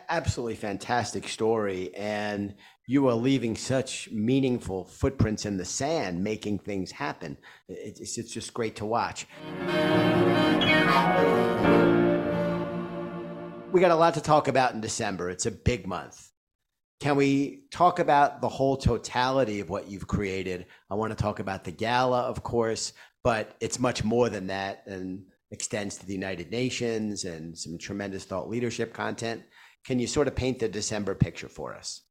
absolutely 0.09 0.55
fantastic 0.55 1.27
story 1.29 1.95
and 1.95 2.55
you 2.91 3.07
are 3.07 3.15
leaving 3.15 3.55
such 3.55 4.11
meaningful 4.11 4.85
footprints 4.85 5.47
in 5.47 5.57
the 5.57 5.65
sand 5.65 6.25
making 6.25 6.59
things 6.59 6.91
happen. 6.91 7.37
It's, 7.69 8.19
it's 8.19 8.35
just 8.35 8.53
great 8.53 8.75
to 8.77 8.85
watch. 8.85 9.29
We 13.71 13.81
got 13.81 13.93
a 13.93 13.95
lot 13.95 14.15
to 14.15 14.21
talk 14.21 14.49
about 14.49 14.75
in 14.75 14.81
december. 14.81 15.31
It's 15.31 15.47
a 15.47 15.53
big 15.53 15.87
month. 15.87 16.33
Can 16.99 17.15
we 17.15 17.63
talk 17.71 18.01
about 18.01 18.41
the 18.41 18.49
whole 18.49 18.77
totality 18.77 19.61
of 19.61 19.71
what 19.71 19.89
you've 19.89 20.09
created? 20.09 20.67
I 20.91 20.97
want 20.97 21.17
to 21.17 21.23
talk 21.23 21.39
about 21.39 21.63
the 21.63 21.71
gala 21.71 22.23
of 22.23 22.43
course 22.43 22.93
but 23.23 23.55
it's 23.61 23.79
much 23.79 24.03
more 24.03 24.29
than 24.29 24.49
that 24.49 24.83
and 24.87 25.27
extends 25.53 25.97
to 25.99 26.07
the 26.07 26.13
united 26.13 26.51
nations 26.51 27.23
and 27.23 27.57
some 27.57 27.79
tremendous 27.79 28.25
thought 28.25 28.49
leadership 28.49 28.93
content. 28.93 29.45
Can 29.85 30.01
you 30.01 30.09
sort 30.09 30.27
of 30.27 30.35
paint 30.35 30.59
the 30.59 30.69
December 30.69 31.15
picture 31.15 31.49
for 31.49 31.73
us? 31.73 32.03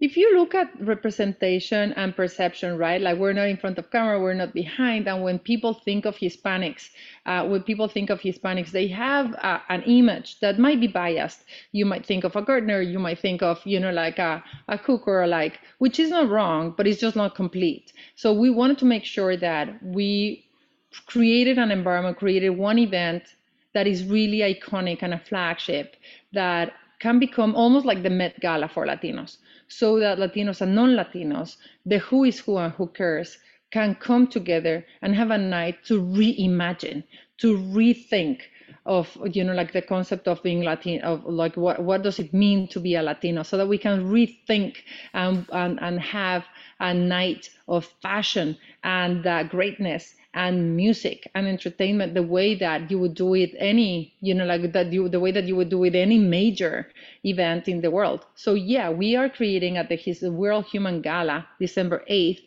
If 0.00 0.16
you 0.16 0.36
look 0.36 0.54
at 0.54 0.68
representation 0.80 1.92
and 1.92 2.16
perception, 2.16 2.76
right? 2.76 3.00
Like 3.00 3.16
we're 3.16 3.32
not 3.32 3.48
in 3.48 3.56
front 3.56 3.78
of 3.78 3.90
camera, 3.90 4.20
we're 4.20 4.34
not 4.34 4.52
behind. 4.52 5.06
And 5.08 5.22
when 5.22 5.38
people 5.38 5.72
think 5.72 6.04
of 6.04 6.16
Hispanics, 6.16 6.90
uh, 7.26 7.46
when 7.46 7.62
people 7.62 7.86
think 7.88 8.10
of 8.10 8.20
Hispanics, 8.20 8.70
they 8.72 8.88
have 8.88 9.34
uh, 9.36 9.60
an 9.68 9.82
image 9.84 10.40
that 10.40 10.58
might 10.58 10.80
be 10.80 10.88
biased. 10.88 11.44
You 11.72 11.86
might 11.86 12.04
think 12.04 12.24
of 12.24 12.34
a 12.34 12.42
gardener, 12.42 12.82
you 12.82 12.98
might 12.98 13.20
think 13.20 13.40
of, 13.42 13.64
you 13.64 13.78
know, 13.78 13.92
like 13.92 14.18
a, 14.18 14.42
a 14.68 14.78
cook 14.78 15.06
or 15.06 15.26
like, 15.28 15.60
which 15.78 16.00
is 16.00 16.10
not 16.10 16.28
wrong, 16.28 16.74
but 16.76 16.86
it's 16.88 17.00
just 17.00 17.16
not 17.16 17.36
complete. 17.36 17.92
So 18.16 18.32
we 18.32 18.50
wanted 18.50 18.78
to 18.78 18.84
make 18.84 19.04
sure 19.04 19.36
that 19.36 19.80
we 19.82 20.44
created 21.06 21.56
an 21.56 21.70
environment, 21.70 22.18
created 22.18 22.50
one 22.50 22.78
event 22.78 23.22
that 23.74 23.86
is 23.86 24.04
really 24.04 24.38
iconic 24.38 24.98
and 25.02 25.14
a 25.14 25.18
flagship 25.18 25.96
that 26.32 26.72
can 27.00 27.18
become 27.18 27.54
almost 27.54 27.84
like 27.84 28.02
the 28.02 28.10
Met 28.10 28.38
Gala 28.40 28.68
for 28.68 28.86
Latinos, 28.86 29.38
so 29.68 29.98
that 29.98 30.18
Latinos 30.18 30.60
and 30.60 30.74
non 30.74 30.90
Latinos, 30.90 31.56
the 31.86 31.98
who 31.98 32.24
is 32.24 32.40
who 32.40 32.56
and 32.58 32.72
who 32.74 32.86
cares, 32.88 33.38
can 33.70 33.94
come 33.94 34.26
together 34.26 34.86
and 35.02 35.14
have 35.14 35.30
a 35.30 35.38
night 35.38 35.84
to 35.84 36.00
reimagine, 36.00 37.02
to 37.38 37.56
rethink 37.58 38.40
of 38.86 39.16
you 39.32 39.42
know 39.42 39.54
like 39.54 39.72
the 39.72 39.82
concept 39.82 40.28
of 40.28 40.42
being 40.42 40.62
Latin 40.62 41.00
of 41.02 41.24
like 41.24 41.56
what 41.56 41.82
what 41.82 42.02
does 42.02 42.18
it 42.18 42.32
mean 42.34 42.68
to 42.68 42.80
be 42.80 42.94
a 42.94 43.02
Latino? 43.02 43.42
So 43.42 43.56
that 43.56 43.68
we 43.68 43.78
can 43.78 44.04
rethink 44.10 44.76
and 45.12 45.46
and, 45.52 45.80
and 45.82 46.00
have 46.00 46.44
a 46.80 46.92
night 46.94 47.50
of 47.66 47.86
fashion 48.02 48.56
and 48.82 49.26
uh, 49.26 49.42
greatness 49.44 50.14
and 50.34 50.76
music 50.76 51.30
and 51.34 51.46
entertainment 51.46 52.14
the 52.14 52.22
way 52.22 52.54
that 52.54 52.90
you 52.90 52.98
would 52.98 53.14
do 53.14 53.34
it 53.34 53.54
any 53.58 54.14
you 54.20 54.34
know 54.34 54.44
like 54.44 54.72
that 54.72 54.92
you 54.92 55.08
the 55.08 55.20
way 55.20 55.30
that 55.32 55.44
you 55.44 55.56
would 55.56 55.70
do 55.70 55.84
it 55.84 55.94
any 55.94 56.18
major 56.18 56.86
event 57.24 57.68
in 57.68 57.80
the 57.80 57.90
world. 57.90 58.26
So 58.34 58.54
yeah 58.54 58.90
we 58.90 59.16
are 59.16 59.28
creating 59.28 59.76
at 59.76 59.88
the 59.88 59.96
his 59.96 60.22
world 60.22 60.66
human 60.66 61.00
gala 61.00 61.46
december 61.60 62.04
8th 62.10 62.42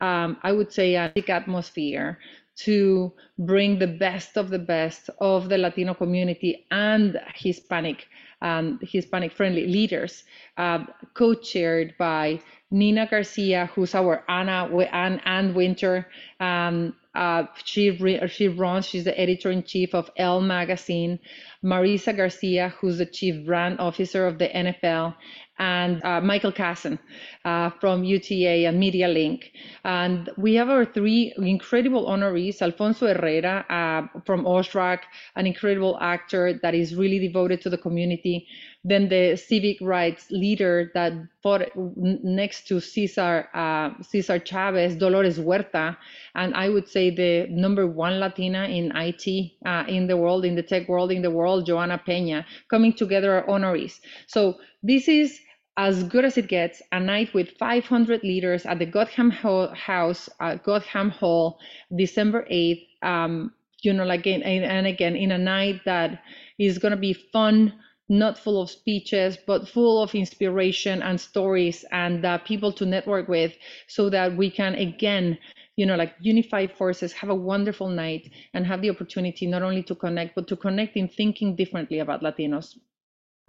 um, 0.00 0.36
i 0.42 0.52
would 0.52 0.72
say 0.72 0.94
a 0.94 1.10
big 1.14 1.30
atmosphere 1.30 2.18
to 2.56 3.12
bring 3.38 3.78
the 3.78 3.86
best 3.86 4.36
of 4.36 4.50
the 4.50 4.58
best 4.58 5.08
of 5.20 5.48
the 5.48 5.56
latino 5.58 5.94
community 5.94 6.66
and 6.70 7.18
hispanic 7.34 8.06
um, 8.42 8.78
hispanic 8.82 9.32
friendly 9.32 9.66
leaders 9.66 10.24
uh, 10.56 10.84
co-chaired 11.14 11.94
by 11.98 12.40
Nina 12.70 13.06
Garcia, 13.10 13.68
who's 13.74 13.94
our 13.94 14.24
Anna 14.28 14.68
and, 14.92 15.20
Ann 15.24 15.54
Wintour 15.54 16.06
um, 16.38 16.94
uh, 17.14 17.44
she 17.64 17.90
re- 17.90 18.26
she 18.28 18.48
runs. 18.48 18.86
She's 18.86 19.04
the 19.04 19.18
editor 19.18 19.50
in 19.50 19.64
chief 19.64 19.94
of 19.94 20.10
Elle 20.16 20.40
magazine. 20.40 21.18
Marisa 21.64 22.16
Garcia, 22.16 22.74
who's 22.80 22.98
the 22.98 23.06
chief 23.06 23.44
brand 23.44 23.78
officer 23.80 24.26
of 24.26 24.38
the 24.38 24.48
NFL, 24.48 25.14
and 25.60 26.02
uh, 26.04 26.20
Michael 26.22 26.52
Kassan 26.52 26.98
uh, 27.44 27.68
from 27.80 28.02
UTA 28.02 28.66
and 28.66 28.80
Media 28.80 29.06
Link. 29.06 29.52
And 29.84 30.30
we 30.38 30.54
have 30.54 30.70
our 30.70 30.86
three 30.86 31.34
incredible 31.36 32.06
honorees 32.06 32.62
Alfonso 32.62 33.06
Herrera 33.06 33.66
uh, 33.68 34.20
from 34.24 34.46
Ozark, 34.46 35.02
an 35.36 35.46
incredible 35.46 35.98
actor 36.00 36.58
that 36.62 36.74
is 36.74 36.94
really 36.96 37.18
devoted 37.18 37.60
to 37.60 37.70
the 37.70 37.76
community. 37.76 38.46
Then 38.82 39.10
the 39.10 39.36
civic 39.36 39.76
rights 39.82 40.30
leader 40.30 40.90
that 40.94 41.12
fought 41.42 41.68
next 41.76 42.66
to 42.68 42.80
Cesar, 42.80 43.48
uh, 43.52 43.90
Cesar 44.02 44.38
Chavez, 44.38 44.96
Dolores 44.96 45.36
Huerta, 45.36 45.98
and 46.34 46.54
I 46.54 46.70
would 46.70 46.88
say 46.88 47.10
the 47.10 47.46
number 47.50 47.86
one 47.86 48.18
Latina 48.18 48.64
in 48.64 48.90
IT 48.96 49.52
uh, 49.66 49.84
in 49.86 50.06
the 50.06 50.16
world, 50.16 50.46
in 50.46 50.54
the 50.54 50.62
tech 50.62 50.88
world, 50.88 51.12
in 51.12 51.20
the 51.20 51.30
world, 51.30 51.49
Joanna 51.58 51.98
Pena, 51.98 52.46
coming 52.70 52.92
together 52.92 53.44
honorees. 53.48 53.98
So 54.26 54.58
this 54.82 55.08
is 55.08 55.40
as 55.76 56.04
good 56.04 56.24
as 56.24 56.36
it 56.36 56.48
gets, 56.48 56.82
a 56.92 57.00
night 57.00 57.32
with 57.32 57.56
500 57.58 58.22
leaders 58.22 58.66
at 58.66 58.78
the 58.78 58.86
Gotham 58.86 59.30
House, 59.30 60.28
uh, 60.38 60.56
Gotham 60.56 61.10
Hall, 61.10 61.58
December 61.96 62.46
8th. 62.50 62.86
Um, 63.02 63.52
you 63.82 63.92
know, 63.92 64.04
like 64.04 64.26
and, 64.26 64.44
and 64.44 64.86
again, 64.86 65.16
in 65.16 65.32
a 65.32 65.38
night 65.38 65.80
that 65.86 66.22
is 66.58 66.78
going 66.78 66.90
to 66.90 66.98
be 66.98 67.14
fun, 67.14 67.72
not 68.08 68.38
full 68.38 68.60
of 68.60 68.70
speeches, 68.70 69.38
but 69.46 69.68
full 69.68 70.02
of 70.02 70.14
inspiration 70.14 71.00
and 71.00 71.18
stories 71.18 71.84
and 71.92 72.24
uh, 72.26 72.38
people 72.38 72.72
to 72.72 72.84
network 72.84 73.28
with, 73.28 73.54
so 73.86 74.10
that 74.10 74.36
we 74.36 74.50
can 74.50 74.74
again 74.74 75.38
you 75.80 75.86
know 75.86 75.96
like 76.02 76.14
unify 76.20 76.62
forces 76.80 77.10
have 77.20 77.30
a 77.30 77.40
wonderful 77.52 77.88
night 77.88 78.24
and 78.54 78.66
have 78.66 78.80
the 78.82 78.90
opportunity 78.94 79.44
not 79.54 79.62
only 79.68 79.82
to 79.90 79.94
connect 80.04 80.34
but 80.36 80.46
to 80.50 80.56
connect 80.66 80.96
in 81.02 81.08
thinking 81.20 81.56
differently 81.62 81.98
about 82.04 82.22
latinos 82.26 82.68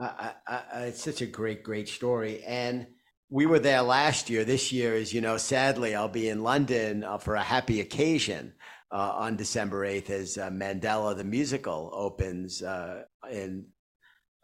I, 0.02 0.34
I, 0.48 0.80
it's 0.86 1.04
such 1.04 1.22
a 1.22 1.28
great, 1.28 1.64
great 1.64 1.88
story. 1.88 2.44
And 2.44 2.88
we 3.30 3.46
were 3.46 3.60
there 3.60 3.82
last 3.82 4.30
year. 4.30 4.44
This 4.44 4.72
year, 4.72 4.96
as 4.96 5.14
you 5.14 5.22
know, 5.22 5.38
sadly, 5.38 5.96
I'll 5.96 6.08
be 6.08 6.30
in 6.30 6.44
London 6.44 7.04
uh, 7.04 7.18
for 7.18 7.36
a 7.36 7.44
happy 7.44 7.82
occasion 7.82 8.54
uh, 8.92 9.14
on 9.16 9.36
December 9.36 9.86
8th 9.86 10.10
as 10.10 10.38
uh, 10.38 10.50
Mandela 10.50 11.16
the 11.16 11.24
musical 11.24 11.92
opens 11.94 12.64
uh, 12.64 13.04
in 13.32 13.68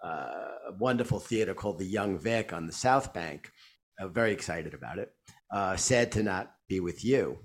uh, 0.03 0.07
a 0.69 0.73
wonderful 0.77 1.19
theater 1.19 1.53
called 1.53 1.79
the 1.79 1.85
Young 1.85 2.19
Vic 2.19 2.53
on 2.53 2.67
the 2.67 2.73
South 2.73 3.13
Bank. 3.13 3.51
Uh, 3.99 4.07
very 4.07 4.31
excited 4.31 4.73
about 4.75 4.99
it. 4.99 5.11
Sad 5.79 6.11
to 6.11 6.23
not 6.23 6.51
be 6.69 6.79
with 6.79 7.03
you. 7.03 7.39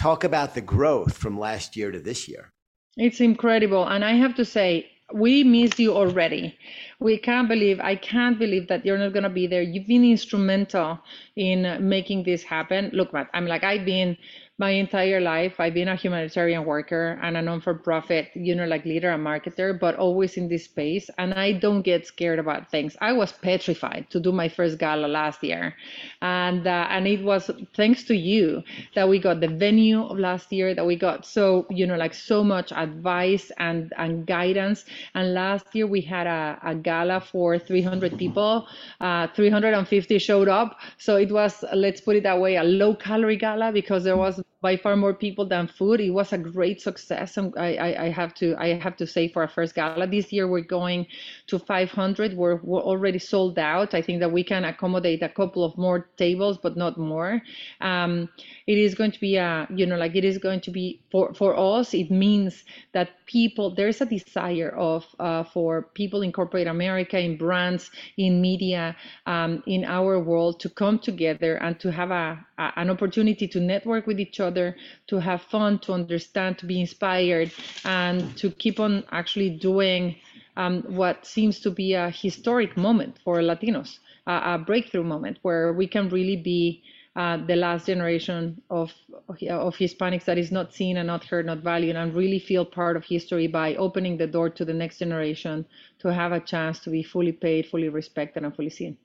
Talk 0.00 0.24
about 0.24 0.54
the 0.54 0.60
growth 0.60 1.16
from 1.16 1.38
last 1.38 1.76
year 1.76 1.90
to 1.90 2.00
this 2.00 2.28
year. 2.28 2.52
It's 2.96 3.20
incredible. 3.20 3.86
And 3.86 4.04
I 4.04 4.12
have 4.14 4.34
to 4.36 4.44
say, 4.44 4.90
we 5.12 5.44
miss 5.44 5.78
you 5.78 5.94
already. 5.94 6.56
We 6.98 7.18
can't 7.18 7.48
believe, 7.48 7.78
I 7.80 7.94
can't 7.96 8.38
believe 8.38 8.68
that 8.68 8.84
you're 8.86 8.98
not 8.98 9.12
going 9.12 9.24
to 9.24 9.28
be 9.28 9.46
there. 9.46 9.62
You've 9.62 9.86
been 9.86 10.04
instrumental 10.04 10.98
in 11.36 11.88
making 11.88 12.24
this 12.24 12.42
happen. 12.42 12.90
Look, 12.92 13.12
Matt, 13.12 13.28
I'm 13.34 13.46
like, 13.46 13.64
I've 13.64 13.84
been 13.84 14.16
my 14.58 14.70
entire 14.70 15.20
life 15.20 15.58
i've 15.58 15.74
been 15.74 15.88
a 15.88 15.96
humanitarian 15.96 16.64
worker 16.64 17.18
and 17.22 17.36
a 17.36 17.42
non-for-profit 17.42 18.28
you 18.34 18.54
know 18.54 18.66
like 18.66 18.84
leader 18.84 19.10
and 19.10 19.24
marketer 19.24 19.78
but 19.78 19.96
always 19.96 20.36
in 20.36 20.48
this 20.48 20.64
space 20.64 21.10
and 21.18 21.34
i 21.34 21.52
don't 21.52 21.82
get 21.82 22.06
scared 22.06 22.38
about 22.38 22.70
things. 22.70 22.96
I 23.00 23.12
was 23.12 23.32
petrified 23.32 24.06
to 24.10 24.20
do 24.20 24.32
my 24.32 24.48
first 24.48 24.78
gala 24.78 25.06
last 25.06 25.42
year 25.42 25.74
and 26.22 26.66
uh, 26.66 26.86
and 26.90 27.06
it 27.06 27.22
was 27.24 27.50
thanks 27.74 28.04
to 28.04 28.14
you 28.16 28.62
that 28.94 29.08
we 29.08 29.18
got 29.18 29.40
the 29.40 29.48
venue 29.48 30.02
of 30.04 30.18
last 30.18 30.52
year 30.52 30.74
that 30.74 30.86
we 30.86 30.96
got 30.96 31.26
so 31.26 31.66
you 31.70 31.86
know 31.86 31.96
like 31.96 32.14
so 32.14 32.42
much 32.44 32.72
advice 32.72 33.50
and 33.58 33.92
and 33.98 34.26
guidance. 34.26 34.84
And 35.14 35.34
last 35.34 35.66
year 35.74 35.86
we 35.86 36.00
had 36.00 36.26
a, 36.26 36.58
a 36.64 36.74
gala 36.74 37.20
for 37.20 37.58
300 37.58 38.18
people 38.18 38.66
uh, 39.00 39.28
350 39.34 40.18
showed 40.18 40.48
up. 40.48 40.78
So 40.98 41.16
it 41.16 41.30
was 41.32 41.64
let's 41.74 42.00
put 42.00 42.16
it 42.16 42.22
that 42.24 42.40
way 42.40 42.56
a 42.56 42.64
low 42.64 42.94
calorie 42.94 43.36
gala 43.36 43.72
because 43.72 44.04
there 44.04 44.16
was 44.16 44.42
by 44.64 44.78
far 44.78 44.96
more 44.96 45.12
people 45.12 45.46
than 45.46 45.68
food. 45.68 46.00
It 46.00 46.10
was 46.10 46.32
a 46.32 46.38
great 46.38 46.80
success. 46.80 47.36
I, 47.36 47.74
I, 47.74 48.04
I, 48.04 48.08
have 48.08 48.32
to 48.36 48.56
I 48.56 48.78
have 48.78 48.96
to 48.96 49.06
say 49.06 49.28
for 49.28 49.42
our 49.42 49.48
first 49.48 49.74
gala 49.74 50.06
this 50.06 50.32
year 50.32 50.48
we're 50.48 50.62
going 50.62 51.06
to 51.48 51.58
500. 51.58 52.34
We're, 52.34 52.60
we're 52.62 52.80
already 52.80 53.18
sold 53.18 53.58
out. 53.58 53.92
I 53.92 54.00
think 54.00 54.20
that 54.20 54.32
we 54.32 54.42
can 54.42 54.64
accommodate 54.64 55.22
a 55.22 55.28
couple 55.28 55.64
of 55.64 55.76
more 55.76 56.08
tables, 56.16 56.56
but 56.56 56.78
not 56.78 56.96
more. 56.96 57.42
Um, 57.82 58.30
it 58.66 58.78
is 58.78 58.94
going 58.94 59.12
to 59.12 59.20
be 59.20 59.36
a 59.36 59.68
you 59.68 59.84
know 59.84 59.98
like 59.98 60.16
it 60.16 60.24
is 60.24 60.38
going 60.38 60.62
to 60.62 60.70
be 60.70 61.02
for 61.12 61.34
for 61.34 61.54
us. 61.58 61.92
It 61.92 62.10
means 62.10 62.64
that 62.94 63.10
people 63.26 63.74
there's 63.74 64.00
a 64.00 64.06
desire 64.06 64.70
of 64.70 65.04
uh, 65.20 65.44
for 65.44 65.82
people 65.92 66.22
in 66.22 66.32
corporate 66.32 66.68
America, 66.68 67.18
in 67.18 67.36
brands, 67.36 67.90
in 68.16 68.40
media, 68.40 68.96
um, 69.26 69.62
in 69.66 69.84
our 69.84 70.18
world 70.18 70.60
to 70.60 70.70
come 70.70 70.98
together 70.98 71.56
and 71.56 71.78
to 71.80 71.92
have 71.92 72.10
a, 72.10 72.38
an 72.58 72.90
opportunity 72.90 73.48
to 73.48 73.60
network 73.60 74.06
with 74.06 74.20
each 74.20 74.40
other 74.40 74.76
to 75.08 75.18
have 75.18 75.42
fun, 75.42 75.78
to 75.80 75.92
understand, 75.92 76.58
to 76.58 76.66
be 76.66 76.80
inspired, 76.80 77.52
and 77.84 78.36
to 78.36 78.50
keep 78.50 78.80
on 78.80 79.04
actually 79.10 79.50
doing 79.50 80.16
um, 80.56 80.82
what 80.82 81.26
seems 81.26 81.60
to 81.60 81.70
be 81.70 81.94
a 81.94 82.10
historic 82.10 82.76
moment 82.76 83.18
for 83.24 83.38
Latinos, 83.38 83.98
a 84.26 84.58
breakthrough 84.58 85.04
moment 85.04 85.38
where 85.42 85.72
we 85.72 85.86
can 85.86 86.08
really 86.08 86.36
be 86.36 86.82
uh, 87.16 87.36
the 87.46 87.54
last 87.54 87.86
generation 87.86 88.60
of 88.70 88.92
of 89.28 89.76
Hispanics 89.76 90.24
that 90.24 90.36
is 90.36 90.50
not 90.50 90.74
seen 90.74 90.96
and 90.96 91.06
not 91.06 91.24
heard, 91.24 91.46
not 91.46 91.58
valued, 91.58 91.94
and 91.94 92.12
really 92.12 92.40
feel 92.40 92.64
part 92.64 92.96
of 92.96 93.04
history 93.04 93.46
by 93.46 93.76
opening 93.76 94.16
the 94.16 94.26
door 94.26 94.50
to 94.50 94.64
the 94.64 94.74
next 94.74 94.98
generation 94.98 95.64
to 96.00 96.12
have 96.12 96.32
a 96.32 96.40
chance 96.40 96.80
to 96.80 96.90
be 96.90 97.04
fully 97.04 97.30
paid, 97.30 97.66
fully 97.66 97.88
respected, 97.88 98.42
and 98.42 98.54
fully 98.54 98.70
seen. 98.70 98.96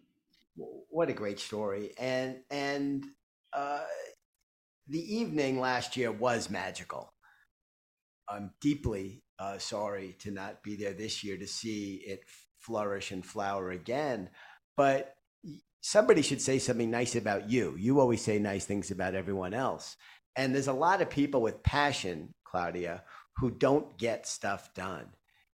What 0.90 1.10
a 1.10 1.14
great 1.14 1.40
story! 1.40 1.92
And 2.00 2.38
and 2.50 3.06
uh, 3.54 3.84
the 4.88 5.16
evening 5.16 5.60
last 5.60 5.98
year 5.98 6.12
was 6.12 6.50
magical. 6.50 7.14
I'm 8.28 8.52
deeply 8.62 9.24
uh, 9.40 9.58
sorry 9.58 10.16
to 10.20 10.32
not 10.32 10.64
be 10.64 10.76
there 10.76 10.94
this 10.94 11.24
year 11.24 11.38
to 11.38 11.48
see 11.48 12.02
it 12.06 12.22
flourish 12.60 13.12
and 13.12 13.26
flower 13.26 13.72
again. 13.72 14.30
But 14.76 15.16
somebody 15.82 16.22
should 16.22 16.42
say 16.42 16.60
something 16.60 16.92
nice 16.92 17.16
about 17.16 17.50
you. 17.50 17.76
You 17.78 18.00
always 18.00 18.22
say 18.22 18.40
nice 18.40 18.66
things 18.66 18.92
about 18.92 19.16
everyone 19.16 19.54
else. 19.54 19.96
And 20.36 20.54
there's 20.54 20.68
a 20.68 20.74
lot 20.74 21.02
of 21.02 21.10
people 21.10 21.42
with 21.42 21.64
passion, 21.64 22.34
Claudia, 22.44 23.04
who 23.38 23.52
don't 23.52 23.98
get 23.98 24.28
stuff 24.28 24.74
done. 24.74 25.08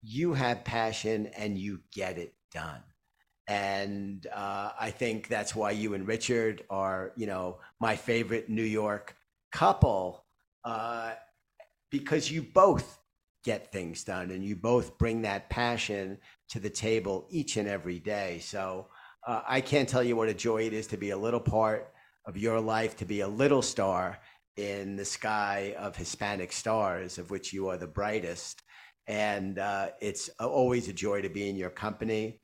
You 0.02 0.34
have 0.34 0.64
passion 0.64 1.26
and 1.36 1.58
you 1.58 1.80
get 1.92 2.18
it 2.18 2.34
done. 2.52 2.82
And 3.50 4.28
uh, 4.32 4.70
I 4.78 4.92
think 4.92 5.26
that's 5.26 5.56
why 5.56 5.72
you 5.72 5.94
and 5.94 6.06
Richard 6.06 6.62
are, 6.70 7.10
you 7.16 7.26
know, 7.26 7.58
my 7.80 7.96
favorite 7.96 8.48
New 8.48 8.62
York 8.62 9.16
couple 9.50 10.24
uh, 10.64 11.14
because 11.90 12.30
you 12.30 12.42
both 12.42 13.00
get 13.42 13.72
things 13.72 14.04
done 14.04 14.30
and 14.30 14.44
you 14.44 14.54
both 14.54 14.98
bring 14.98 15.22
that 15.22 15.50
passion 15.50 16.18
to 16.50 16.60
the 16.60 16.70
table 16.70 17.26
each 17.28 17.56
and 17.56 17.66
every 17.66 17.98
day. 17.98 18.38
So 18.38 18.86
uh, 19.26 19.42
I 19.48 19.60
can't 19.60 19.88
tell 19.88 20.04
you 20.04 20.14
what 20.14 20.28
a 20.28 20.34
joy 20.34 20.62
it 20.62 20.72
is 20.72 20.86
to 20.86 20.96
be 20.96 21.10
a 21.10 21.18
little 21.18 21.40
part 21.40 21.92
of 22.26 22.36
your 22.36 22.60
life, 22.60 22.96
to 22.98 23.04
be 23.04 23.22
a 23.22 23.28
little 23.28 23.62
star 23.62 24.20
in 24.58 24.94
the 24.94 25.04
sky 25.04 25.74
of 25.76 25.96
Hispanic 25.96 26.52
stars, 26.52 27.18
of 27.18 27.32
which 27.32 27.52
you 27.52 27.66
are 27.66 27.76
the 27.76 27.88
brightest. 27.88 28.62
And 29.08 29.58
uh, 29.58 29.88
it's 30.00 30.28
always 30.38 30.86
a 30.86 30.92
joy 30.92 31.22
to 31.22 31.28
be 31.28 31.48
in 31.48 31.56
your 31.56 31.70
company. 31.70 32.40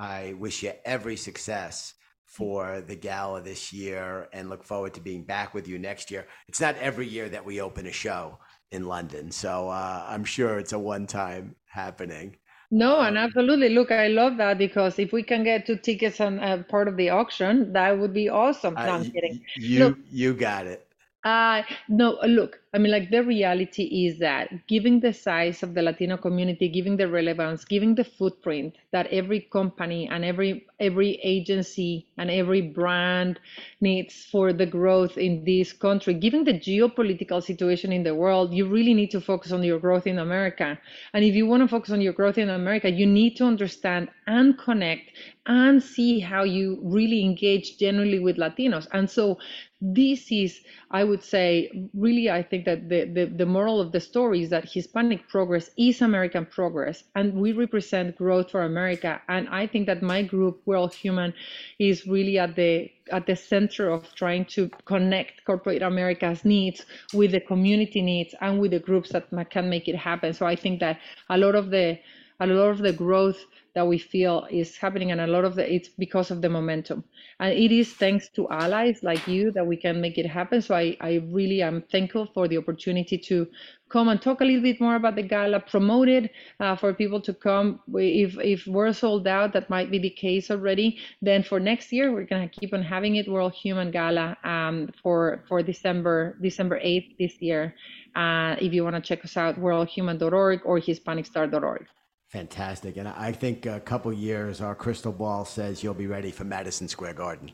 I 0.00 0.32
wish 0.38 0.62
you 0.62 0.72
every 0.86 1.16
success 1.16 1.92
for 2.24 2.80
the 2.80 2.96
gala 2.96 3.42
this 3.42 3.70
year 3.70 4.28
and 4.32 4.48
look 4.48 4.64
forward 4.64 4.94
to 4.94 5.00
being 5.00 5.24
back 5.24 5.52
with 5.52 5.68
you 5.68 5.78
next 5.78 6.10
year. 6.10 6.26
It's 6.48 6.60
not 6.60 6.76
every 6.76 7.06
year 7.06 7.28
that 7.28 7.44
we 7.44 7.60
open 7.60 7.86
a 7.86 7.92
show 7.92 8.38
in 8.70 8.86
London, 8.86 9.30
so 9.30 9.68
uh, 9.68 10.06
I'm 10.08 10.24
sure 10.24 10.58
it's 10.58 10.72
a 10.72 10.78
one 10.78 11.06
time 11.06 11.54
happening. 11.66 12.36
No, 12.70 13.00
and 13.00 13.18
um, 13.18 13.24
absolutely. 13.24 13.68
Look, 13.68 13.90
I 13.90 14.06
love 14.06 14.38
that 14.38 14.56
because 14.56 14.98
if 14.98 15.12
we 15.12 15.22
can 15.22 15.44
get 15.44 15.66
two 15.66 15.76
tickets 15.76 16.18
on 16.18 16.38
uh, 16.38 16.62
part 16.68 16.88
of 16.88 16.96
the 16.96 17.10
auction, 17.10 17.72
that 17.74 17.98
would 17.98 18.14
be 18.14 18.30
awesome. 18.30 18.74
No, 18.74 18.80
I'm 18.80 19.04
kidding. 19.04 19.44
You, 19.56 19.84
look, 19.84 19.98
you 20.10 20.32
got 20.32 20.66
it. 20.66 20.86
Uh, 21.24 21.62
no, 21.88 22.18
look, 22.24 22.59
I 22.72 22.78
mean, 22.78 22.92
like 22.92 23.10
the 23.10 23.24
reality 23.24 24.06
is 24.06 24.20
that 24.20 24.68
given 24.68 25.00
the 25.00 25.12
size 25.12 25.64
of 25.64 25.74
the 25.74 25.82
Latino 25.82 26.16
community, 26.16 26.68
given 26.68 26.96
the 26.96 27.08
relevance, 27.08 27.64
given 27.64 27.96
the 27.96 28.04
footprint 28.04 28.76
that 28.92 29.08
every 29.08 29.40
company 29.40 30.08
and 30.08 30.24
every 30.24 30.66
every 30.78 31.18
agency 31.24 32.06
and 32.16 32.30
every 32.30 32.60
brand 32.62 33.40
needs 33.80 34.24
for 34.30 34.52
the 34.52 34.66
growth 34.66 35.18
in 35.18 35.44
this 35.44 35.72
country, 35.72 36.14
given 36.14 36.44
the 36.44 36.54
geopolitical 36.54 37.42
situation 37.42 37.90
in 37.90 38.04
the 38.04 38.14
world, 38.14 38.54
you 38.54 38.66
really 38.66 38.94
need 38.94 39.10
to 39.10 39.20
focus 39.20 39.50
on 39.50 39.64
your 39.64 39.80
growth 39.80 40.06
in 40.06 40.20
America. 40.20 40.78
And 41.12 41.24
if 41.24 41.34
you 41.34 41.46
want 41.46 41.62
to 41.62 41.68
focus 41.68 41.90
on 41.90 42.00
your 42.00 42.12
growth 42.12 42.38
in 42.38 42.50
America, 42.50 42.88
you 42.88 43.06
need 43.06 43.36
to 43.36 43.44
understand 43.46 44.10
and 44.28 44.56
connect 44.56 45.10
and 45.46 45.82
see 45.82 46.20
how 46.20 46.44
you 46.44 46.78
really 46.84 47.24
engage 47.24 47.78
generally 47.78 48.20
with 48.20 48.36
Latinos. 48.36 48.86
And 48.92 49.10
so 49.10 49.38
this 49.80 50.30
is, 50.30 50.60
I 50.90 51.04
would 51.04 51.22
say, 51.22 51.88
really, 51.94 52.30
I 52.30 52.42
think 52.42 52.59
that 52.64 52.88
the, 52.88 53.04
the, 53.04 53.24
the 53.26 53.46
moral 53.46 53.80
of 53.80 53.92
the 53.92 54.00
story 54.00 54.42
is 54.42 54.50
that 54.50 54.70
Hispanic 54.70 55.28
progress 55.28 55.70
is 55.76 56.00
American 56.02 56.46
progress, 56.46 57.04
and 57.14 57.34
we 57.34 57.52
represent 57.52 58.16
growth 58.16 58.50
for 58.50 58.62
America. 58.62 59.20
And 59.28 59.48
I 59.48 59.66
think 59.66 59.86
that 59.86 60.02
my 60.02 60.22
group, 60.22 60.60
World 60.66 60.94
Human, 60.94 61.34
is 61.78 62.06
really 62.06 62.38
at 62.38 62.56
the 62.56 62.90
at 63.12 63.26
the 63.26 63.34
center 63.36 63.90
of 63.90 64.14
trying 64.14 64.44
to 64.44 64.70
connect 64.84 65.44
corporate 65.44 65.82
America's 65.82 66.44
needs 66.44 66.86
with 67.12 67.32
the 67.32 67.40
community 67.40 68.02
needs 68.02 68.34
and 68.40 68.60
with 68.60 68.70
the 68.70 68.78
groups 68.78 69.10
that 69.10 69.26
can 69.50 69.68
make 69.68 69.88
it 69.88 69.96
happen. 69.96 70.32
So 70.32 70.46
I 70.46 70.54
think 70.54 70.80
that 70.80 71.00
a 71.28 71.36
lot 71.36 71.54
of 71.54 71.70
the 71.70 71.98
a 72.40 72.46
lot 72.46 72.70
of 72.70 72.78
the 72.78 72.92
growth 72.92 73.44
that 73.74 73.86
we 73.86 73.98
feel 73.98 74.46
is 74.50 74.76
happening 74.76 75.12
and 75.12 75.20
a 75.20 75.26
lot 75.26 75.44
of 75.44 75.54
the 75.54 75.74
it's 75.74 75.88
because 75.88 76.30
of 76.30 76.42
the 76.42 76.48
momentum. 76.48 77.04
And 77.38 77.52
it 77.52 77.72
is 77.72 77.92
thanks 77.92 78.28
to 78.30 78.48
allies 78.50 79.02
like 79.02 79.26
you 79.26 79.52
that 79.52 79.66
we 79.66 79.76
can 79.76 80.00
make 80.00 80.18
it 80.18 80.26
happen. 80.26 80.60
So 80.62 80.74
i, 80.74 80.96
I 81.00 81.22
really 81.32 81.62
am 81.62 81.82
thankful 81.82 82.26
for 82.34 82.48
the 82.48 82.58
opportunity 82.58 83.18
to 83.18 83.46
come 83.88 84.08
and 84.08 84.20
talk 84.22 84.40
a 84.40 84.44
little 84.44 84.62
bit 84.62 84.80
more 84.80 84.94
about 84.94 85.16
the 85.16 85.22
gala 85.22 85.60
promote 85.60 86.08
it 86.08 86.30
uh, 86.60 86.76
for 86.76 86.94
people 86.94 87.20
to 87.20 87.34
come. 87.34 87.80
If 87.94 88.38
if 88.38 88.66
we're 88.66 88.92
sold 88.92 89.26
out 89.26 89.52
that 89.52 89.70
might 89.70 89.90
be 89.90 89.98
the 89.98 90.10
case 90.10 90.50
already. 90.50 90.98
Then 91.22 91.42
for 91.42 91.60
next 91.60 91.92
year 91.92 92.12
we're 92.12 92.26
going 92.26 92.48
to 92.48 92.60
keep 92.60 92.72
on 92.72 92.82
having 92.82 93.16
it 93.16 93.28
world 93.28 93.52
human 93.52 93.90
gala 93.90 94.36
um, 94.44 94.90
for 95.02 95.44
for 95.48 95.62
december 95.62 96.36
december 96.40 96.80
8th 96.80 97.16
this 97.18 97.34
year. 97.40 97.74
Uh, 98.16 98.56
if 98.60 98.72
you 98.72 98.82
want 98.84 98.96
to 98.96 99.02
check 99.02 99.24
us 99.24 99.36
out 99.36 99.56
worldhuman.org 99.60 100.60
or 100.64 100.80
hispanicstar.org 100.80 101.86
Fantastic. 102.30 102.96
And 102.96 103.08
I 103.08 103.32
think 103.32 103.66
a 103.66 103.80
couple 103.80 104.12
years, 104.12 104.60
our 104.60 104.76
crystal 104.76 105.10
ball 105.10 105.44
says 105.44 105.82
you'll 105.82 105.94
be 105.94 106.06
ready 106.06 106.30
for 106.30 106.44
Madison 106.44 106.86
Square 106.86 107.14
Garden. 107.14 107.50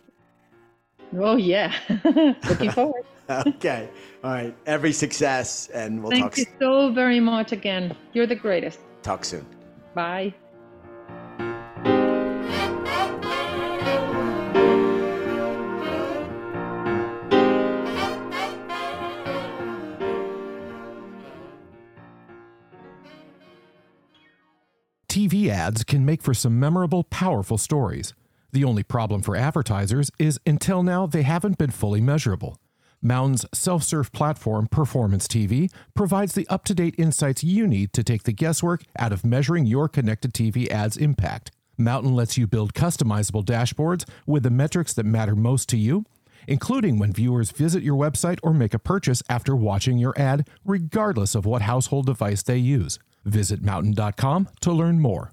Oh, 1.19 1.37
yeah. 1.37 1.75
Looking 2.49 2.71
forward. 2.71 3.05
okay. 3.31 3.89
All 4.23 4.33
right. 4.33 4.55
Every 4.67 4.93
success, 4.93 5.69
and 5.71 6.03
we'll 6.03 6.11
Thank 6.11 6.25
talk. 6.25 6.35
Thank 6.35 6.49
you 6.49 6.55
so 6.61 6.93
very 6.93 7.21
much 7.21 7.53
again. 7.53 7.97
You're 8.12 8.27
the 8.27 8.37
greatest. 8.37 8.81
Talk 9.03 9.25
soon. 9.25 9.47
Bye. 9.95 10.35
TV 25.27 25.49
ads 25.49 25.83
can 25.83 26.05
make 26.05 26.23
for 26.23 26.35
some 26.35 26.61
memorable, 26.61 27.03
powerful 27.03 27.59
stories. 27.59 28.15
The 28.53 28.62
only 28.62 28.85
problem 28.85 29.23
for 29.23 29.35
advertisers 29.35 30.09
is 30.21 30.39
until 30.47 30.85
now 30.85 31.07
they 31.07 31.23
haven't 31.23 31.59
been 31.59 31.73
fully 31.73 32.01
measurable. 32.01 32.61
Mountain's 33.03 33.45
self 33.53 33.83
serve 33.83 34.12
platform, 34.12 34.69
Performance 34.69 35.27
TV, 35.27 35.69
provides 35.95 36.35
the 36.35 36.47
up 36.49 36.65
to 36.67 36.77
date 36.77 36.95
insights 36.97 37.43
you 37.43 37.67
need 37.67 37.93
to 37.95 38.05
take 38.05 38.23
the 38.23 38.33
guesswork 38.33 38.85
out 39.01 39.12
of 39.12 39.25
measuring 39.25 39.67
your 39.67 39.89
connected 39.89 40.33
TV 40.33 40.71
ads' 40.71 40.97
impact. 40.97 41.51
Mountain 41.77 42.15
lets 42.15 42.39
you 42.39 42.47
build 42.47 42.73
customizable 42.73 43.45
dashboards 43.45 44.09
with 44.27 44.45
the 44.45 44.51
metrics 44.51 44.95
that 44.95 45.07
matter 45.07 45.35
most 45.35 45.69
to 45.71 45.77
you, 45.77 46.05
including 46.47 47.01
when 47.01 47.12
viewers 47.12 47.51
visit 47.51 47.83
your 47.83 47.97
website 47.97 48.39
or 48.45 48.55
make 48.55 48.75
a 48.75 48.79
purchase 48.79 49.25
after 49.29 49.57
watching 49.57 49.99
your 49.99 50.15
ad, 50.17 50.49
regardless 50.65 51.35
of 51.35 51.45
what 51.45 51.62
household 51.62 52.07
device 52.07 52.45
they 52.45 52.59
use. 52.59 53.01
Visit 53.27 53.61
mountain.com 53.61 54.49
to 54.61 54.73
learn 54.73 55.01
more. 55.01 55.25